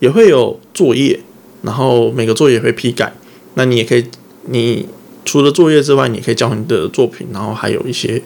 [0.00, 1.20] 也会有作业，
[1.62, 3.12] 然后每个作业会批改。
[3.54, 4.04] 那你也可以，
[4.46, 4.86] 你
[5.24, 8.20] 除了作业之外，你可以教你的作品，然后还有一些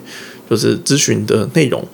[0.49, 1.87] 就是咨询的内容。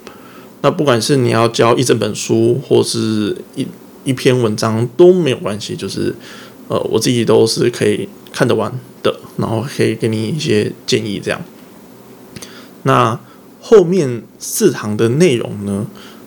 [0.63, 3.67] 那不管是你要教一整本书，或是一
[4.05, 6.15] 一篇文章都没有关系，就是
[6.69, 8.71] 呃，我自己都是可以看得完
[9.03, 11.41] 的，然后可以给你一些建议这样。
[12.83, 13.19] 那
[13.61, 15.87] 后面四堂的内容呢，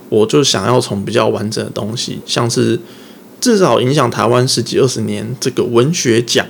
[0.09, 2.79] 我就想要从比较完整的东西，像是
[3.39, 6.45] 至少影响台湾十几二十年这个文学奖，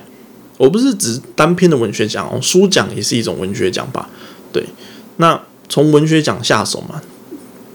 [0.57, 4.09] 我不是指单篇的文学奖哦，书奖也是一种文学奖吧？
[4.53, 4.65] 对，
[5.17, 7.01] 那从文学奖下手嘛。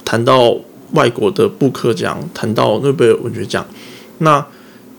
[0.08, 0.56] 谈到
[0.92, 3.66] 外国的布克奖，谈到诺贝尔文学奖，
[4.20, 4.42] 那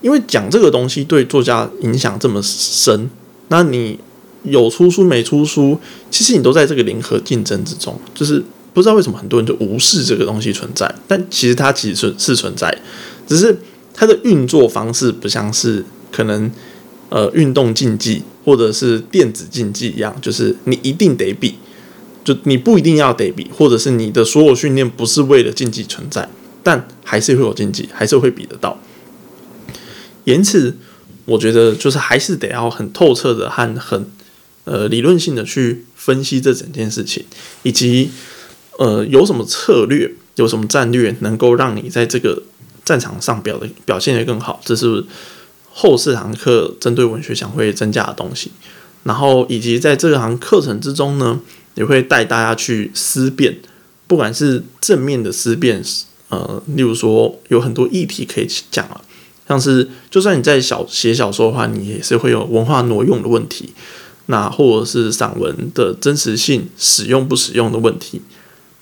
[0.02, 3.10] 因为讲这个东西对作家影响这么深，
[3.48, 3.98] 那你
[4.44, 5.76] 有出书没出书，
[6.12, 8.40] 其实你都在这个零和竞争之中，就是
[8.72, 12.72] 不知道为什么很多人就无视这个东西存在，但其实它其实是是存在，
[13.26, 13.58] 只是
[13.92, 16.48] 它的运作方式不像是可能
[17.08, 21.56] 呃运动竞技或者是电子竞技一样，就是你一定得比。
[22.22, 26.28] 就你不一定要得比，或者是你的所有训练不是为了竞技存在，
[26.62, 28.78] 但还是会有竞技，还是会比得到。
[30.24, 30.76] 因此，
[31.24, 34.06] 我觉得就是还是得要很透彻的和很
[34.64, 37.24] 呃理论性的去分析这整件事情，
[37.62, 38.10] 以及
[38.78, 42.42] 呃有什么策略，有什么战略能够让你在这个
[42.84, 44.60] 战场上表的表现的更好。
[44.62, 45.02] 这是
[45.72, 48.52] 后四堂课针对文学奖会增加的东西，
[49.04, 51.40] 然后以及在这堂课程之中呢。
[51.74, 53.58] 也会带大家去思辨，
[54.06, 55.82] 不管是正面的思辨，
[56.28, 59.00] 呃，例如说有很多议题可以讲啊，
[59.48, 63.72] 像是就算你在小写小说的话，你也是会有文化挪用的问题，
[64.26, 68.20] 那或者是散文的真实性使用不使用的问题，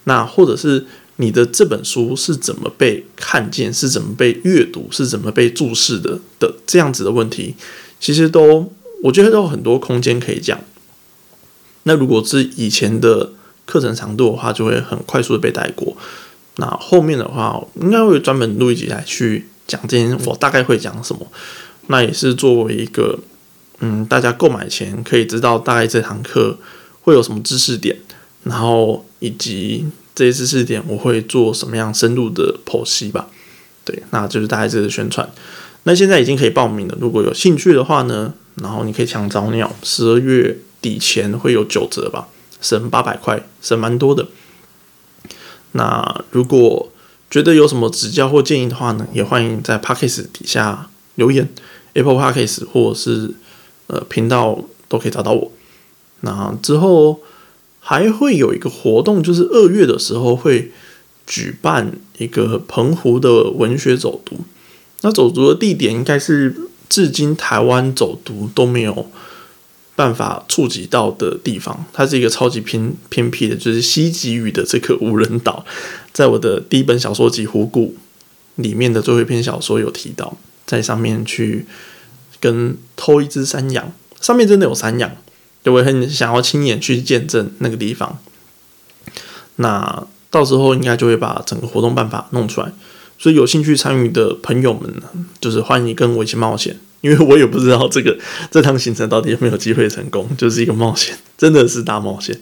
[0.05, 0.86] 那或者是
[1.16, 7.55] 你的这本书是怎么被看见，是怎么被阅读，是怎么被注视的的这样子的问题，
[7.99, 8.72] 其实都
[9.03, 10.59] 我觉得都有很多空间可以讲。
[11.89, 13.32] 那如果是以前的
[13.64, 15.97] 课程长度的话，就会很快速的被带过。
[16.57, 21.26] 那后面的话，应该会专门录一集来去讲这些，我大概会讲什么。
[21.86, 23.18] 那也是作为一个，
[23.80, 26.59] 嗯，大家购买前可以知道大概这堂课
[27.01, 27.97] 会有什么知识点，
[28.45, 33.28] 然后以及这些知识点我会做什么样深入的剖析吧。
[33.84, 35.26] 对，那就是大概这个宣传。
[35.84, 40.59] 那现在已经可以报名了，如果有兴趣的话呢，然后你可以抢早鸟，十二月。
[40.80, 42.28] 底钱会有九折吧，
[42.60, 44.26] 省八百块，省蛮多的。
[45.72, 46.90] 那如果
[47.30, 51.48] 觉得有什么指教或建议的话呢，也欢迎在 p a c k a g e 底下留言
[51.92, 53.34] ，Apple p a c k a g e 或者是
[53.88, 55.52] 呃频道都可以找到我。
[56.20, 57.20] 那之后
[57.80, 60.72] 还会有一个活动，就是二月的时候会
[61.26, 64.38] 举办一个澎湖的文学走读。
[65.02, 66.56] 那走读的地点应该是
[66.88, 69.10] 至今台湾走读都没有
[69.99, 71.84] 办法触及到的地方。
[71.92, 75.66] 它是一个超级偏偏僻的，就是西极屿的这个无人岛。
[76.12, 77.96] 在我的第一本小说集《湖谷》
[78.62, 81.66] 里面的最后一篇小说有提到，在上面去
[82.38, 85.11] 跟偷一只山羊，上面真的有山羊。
[85.64, 88.20] 就会很想要亲眼去见证那个地方，
[89.57, 92.72] 那到时候应该就会把整个活动办法弄出来，
[93.18, 95.03] 所以有兴趣参与的朋友们呢，
[95.42, 98.16] 就是欢迎跟我一起冒险，因为我也不知道这个
[98.51, 102.38] 这趟行程到底有没有机会成功，就是一个冒险， 真的是大冒险。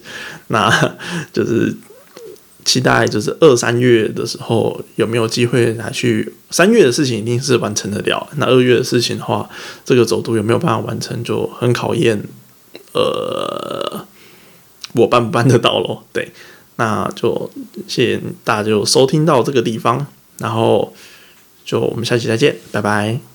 [0.47, 0.97] 那
[1.31, 1.75] 就是
[2.65, 9.49] 期待，就是二三月的时候有没有机会来去，三月的事情一定是完成得了，那二月的事情的话，
[9.85, 12.23] 这个走读有没有办法完成，就很考验。
[12.93, 14.05] 呃，
[14.93, 16.03] 我办不办得到咯？
[16.11, 16.31] 对，
[16.77, 17.51] 那就
[17.87, 20.07] 谢谢大家就收听到这个地方，
[20.39, 20.93] 然后
[21.63, 23.19] 就我们下期再见，拜拜。